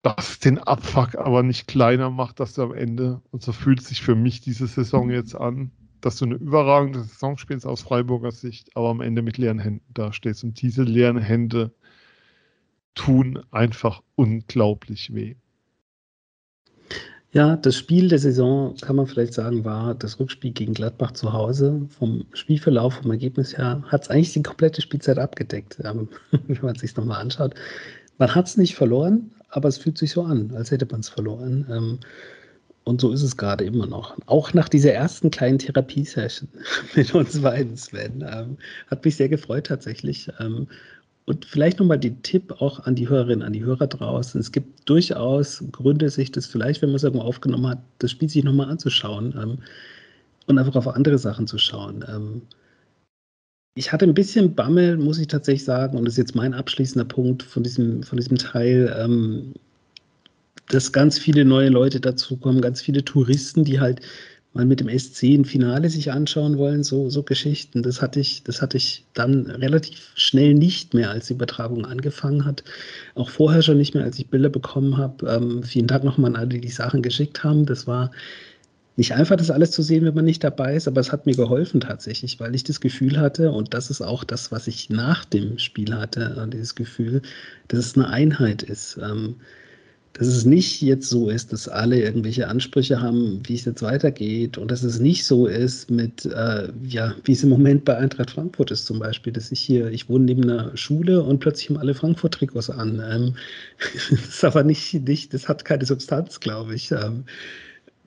[0.03, 4.03] dass den Abfuck aber nicht kleiner macht, dass du am Ende, und so fühlt sich
[4.03, 8.77] für mich diese Saison jetzt an, dass du eine überragende Saison spielst aus Freiburger Sicht,
[8.77, 10.43] aber am Ende mit leeren Händen dastehst.
[10.43, 11.73] Und diese leeren Hände
[12.95, 15.37] tun einfach unglaublich weh.
[17.31, 21.33] Ja, das Spiel der Saison, kann man vielleicht sagen, war das Rückspiel gegen Gladbach zu
[21.33, 21.87] Hause.
[21.99, 26.09] Vom Spielverlauf, vom Ergebnis her, hat es eigentlich die komplette Spielzeit abgedeckt, wenn
[26.61, 27.55] man sich nochmal anschaut.
[28.19, 31.09] Man hat es nicht verloren, aber es fühlt sich so an, als hätte man es
[31.09, 31.67] verloren.
[31.71, 31.99] Ähm,
[32.85, 34.17] und so ist es gerade immer noch.
[34.27, 36.49] Auch nach dieser ersten kleinen Therapiesession
[36.97, 38.57] mit uns beiden, Sven, ähm,
[38.89, 40.29] hat mich sehr gefreut tatsächlich.
[41.27, 44.41] Und vielleicht nochmal den Tipp auch an die Hörerinnen, an die Hörer draußen.
[44.41, 48.29] Es gibt durchaus Gründe, sich das vielleicht, wenn man es irgendwo aufgenommen hat, das Spiel
[48.29, 49.59] sich nochmal anzuschauen ähm,
[50.47, 52.05] und einfach auf andere Sachen zu schauen.
[53.75, 57.07] Ich hatte ein bisschen Bammel, muss ich tatsächlich sagen, und das ist jetzt mein abschließender
[57.07, 59.55] Punkt von diesem, von diesem Teil, ähm,
[60.69, 64.01] dass ganz viele neue Leute dazukommen, ganz viele Touristen, die halt
[64.53, 67.83] mal mit dem SC ein Finale sich anschauen wollen, so, so Geschichten.
[67.83, 72.45] Das hatte ich, das hatte ich dann relativ schnell nicht mehr, als die Übertragung angefangen
[72.45, 72.63] hat.
[73.15, 75.27] Auch vorher schon nicht mehr, als ich Bilder bekommen habe.
[75.27, 77.65] Ähm, vielen Dank nochmal an alle, die die Sachen geschickt haben.
[77.65, 78.11] Das war
[78.97, 81.35] nicht einfach, das alles zu sehen, wenn man nicht dabei ist, aber es hat mir
[81.35, 85.25] geholfen tatsächlich, weil ich das Gefühl hatte, und das ist auch das, was ich nach
[85.25, 87.23] dem Spiel hatte, dieses Gefühl,
[87.69, 88.99] dass es eine Einheit ist.
[89.03, 89.37] Ähm,
[90.15, 94.59] dass es nicht jetzt so ist, dass alle irgendwelche Ansprüche haben, wie es jetzt weitergeht
[94.59, 98.33] und dass es nicht so ist mit, äh, ja, wie es im Moment bei Eintracht
[98.33, 101.79] Frankfurt ist zum Beispiel, dass ich hier, ich wohne neben einer Schule und plötzlich haben
[101.79, 103.03] alle Frankfurt-Trikots an.
[103.11, 103.35] Ähm,
[104.11, 106.91] das ist aber nicht, nicht, das hat keine Substanz, glaube ich.
[106.93, 107.25] Ähm,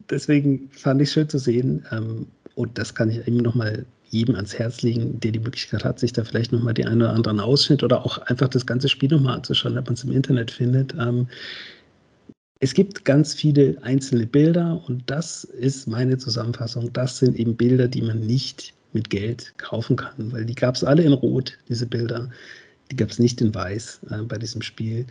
[0.10, 4.36] deswegen fand ich es schön zu sehen ähm, und das kann ich eben nochmal jedem
[4.36, 7.40] ans Herz legen, der die Möglichkeit hat, sich da vielleicht nochmal die einen oder anderen
[7.40, 10.94] Ausschnitt oder auch einfach das ganze Spiel nochmal anzuschauen, wenn man es im Internet findet.
[11.00, 11.28] Ähm,
[12.60, 16.92] es gibt ganz viele einzelne Bilder und das ist meine Zusammenfassung.
[16.94, 20.84] Das sind eben Bilder, die man nicht mit Geld kaufen kann, weil die gab es
[20.84, 22.30] alle in Rot, diese Bilder.
[22.92, 25.06] Die gab es nicht in Weiß äh, bei diesem Spiel.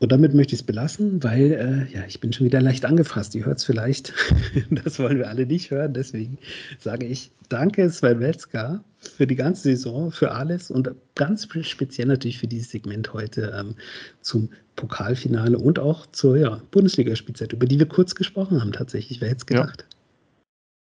[0.00, 3.34] Und damit möchte ich es belassen, weil äh, ja, ich bin schon wieder leicht angefasst.
[3.34, 4.14] Ihr hört es vielleicht.
[4.70, 5.92] das wollen wir alle nicht hören.
[5.92, 6.38] Deswegen
[6.78, 12.38] sage ich danke, Sven Wetzka, für die ganze Saison, für alles und ganz speziell natürlich
[12.38, 13.74] für dieses Segment heute ähm,
[14.22, 19.20] zum Pokalfinale und auch zur ja, Bundesligaspielzeit, über die wir kurz gesprochen haben tatsächlich.
[19.20, 19.82] Wer hätte es gedacht?
[19.82, 19.96] Ja.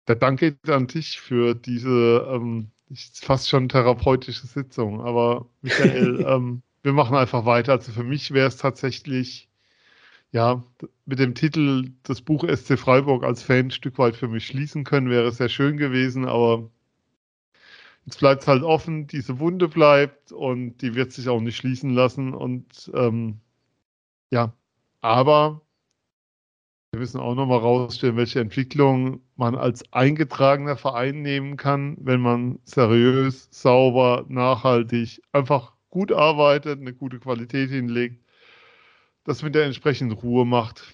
[0.09, 2.68] Der Danke an dich für diese ähm,
[3.13, 4.99] fast schon therapeutische Sitzung.
[4.99, 7.74] Aber Michael, ähm, wir machen einfach weiter.
[7.74, 9.50] Also für mich wäre es tatsächlich,
[10.32, 10.64] ja,
[11.06, 14.84] mit dem Titel das Buch SC Freiburg als Fan ein Stück weit für mich schließen
[14.84, 16.70] können, wäre es sehr schön gewesen, aber
[18.06, 21.90] jetzt bleibt es halt offen, diese Wunde bleibt und die wird sich auch nicht schließen
[21.90, 22.36] lassen.
[22.36, 23.40] Und ähm,
[24.32, 24.54] ja,
[25.02, 25.62] aber
[26.92, 32.60] wir müssen auch nochmal rausstellen, welche Entwicklung man als eingetragener Verein nehmen kann, wenn man
[32.64, 38.22] seriös, sauber, nachhaltig einfach gut arbeitet, eine gute Qualität hinlegt,
[39.24, 40.93] das mit der entsprechenden Ruhe macht.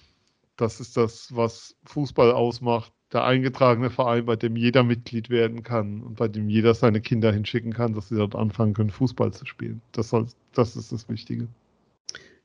[0.56, 2.92] Das ist das, was Fußball ausmacht.
[3.12, 7.32] Der eingetragene Verein, bei dem jeder Mitglied werden kann und bei dem jeder seine Kinder
[7.32, 9.82] hinschicken kann, dass sie dort anfangen können, Fußball zu spielen.
[9.90, 11.48] Das, soll, das ist das Wichtige.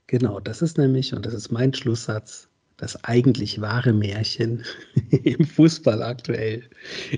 [0.08, 4.64] Genau, das ist nämlich, und das ist mein Schlusssatz, das eigentlich wahre Märchen
[5.12, 6.64] im Fußball aktuell.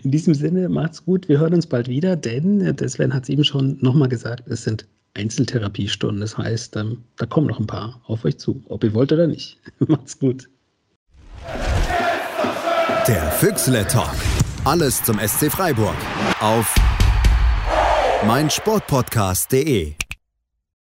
[0.03, 1.29] In diesem Sinne, macht's gut.
[1.29, 4.65] Wir hören uns bald wieder, denn der Sven hat es eben schon nochmal gesagt, es
[4.65, 4.85] sind
[5.19, 6.21] Einzeltherapiestunden.
[6.21, 9.27] Das heißt, ähm, da kommen noch ein paar auf euch zu, ob ihr wollt oder
[9.27, 9.57] nicht.
[9.79, 10.49] Macht's gut.
[13.07, 14.15] Der Füchsle Talk.
[14.65, 15.95] Alles zum SC Freiburg
[16.39, 16.73] auf
[18.25, 19.98] meinsportpodcast.de.